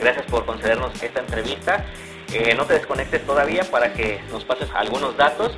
[0.00, 1.84] Gracias por concedernos esta entrevista.
[2.32, 5.56] Eh, no te desconectes todavía para que nos pases algunos datos.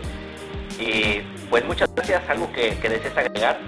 [0.79, 2.29] Y pues muchas gracias.
[2.29, 3.59] ¿Algo que desees agregar?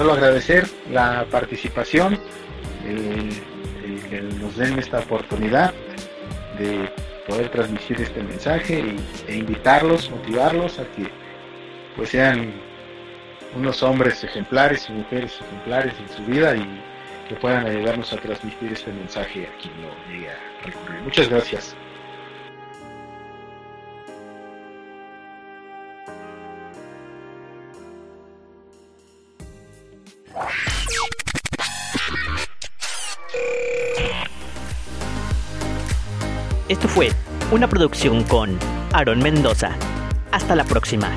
[0.00, 2.18] Solo agradecer la participación
[4.08, 5.74] que nos den esta oportunidad
[6.58, 6.90] de
[7.28, 8.96] poder transmitir este mensaje
[9.28, 11.06] e invitarlos, motivarlos a que
[11.96, 12.50] pues sean
[13.54, 16.82] unos hombres ejemplares y mujeres ejemplares en su vida y
[17.28, 21.02] que puedan ayudarnos a transmitir este mensaje a quien lo llegue a recurrir.
[21.02, 21.76] Muchas gracias.
[36.68, 37.10] Esto fue
[37.50, 38.56] una producción con
[38.92, 39.72] Aaron Mendoza.
[40.30, 41.10] Hasta la próxima.